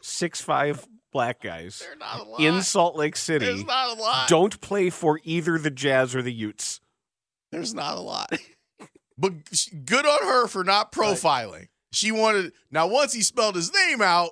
six 0.02 0.42
five 0.42 0.86
black 1.12 1.42
guys 1.42 1.80
They're 1.80 1.96
not 1.96 2.20
a 2.22 2.24
lot. 2.24 2.40
in 2.42 2.62
Salt 2.64 2.96
Lake 2.96 3.14
There's 3.14 3.20
City 3.22 3.64
not 3.64 3.96
a 3.98 4.02
lot. 4.02 4.28
don't 4.28 4.60
play 4.62 4.90
for 4.90 5.20
either 5.24 5.60
the 5.60 5.70
Jazz 5.70 6.16
or 6.16 6.22
the 6.24 6.34
Utes? 6.34 6.82
There's 7.52 7.74
not 7.74 7.98
a 7.98 8.02
lot. 8.02 8.32
But 9.16 9.34
good 9.86 10.08
on 10.08 10.24
her 10.24 10.48
for 10.48 10.64
not 10.64 10.92
profiling. 10.92 11.68
She 11.92 12.12
wanted 12.12 12.52
now 12.72 12.88
once 12.88 13.14
he 13.14 13.22
spelled 13.22 13.56
his 13.56 13.72
name 13.72 14.02
out, 14.02 14.32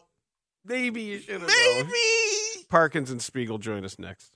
Maybe 0.65 1.01
you 1.03 1.19
should 1.19 1.41
have 1.41 1.49
known. 1.49 1.89
Parkins 2.71 3.11
and 3.11 3.21
Spiegel 3.21 3.57
join 3.57 3.83
us 3.83 3.99
next. 3.99 4.31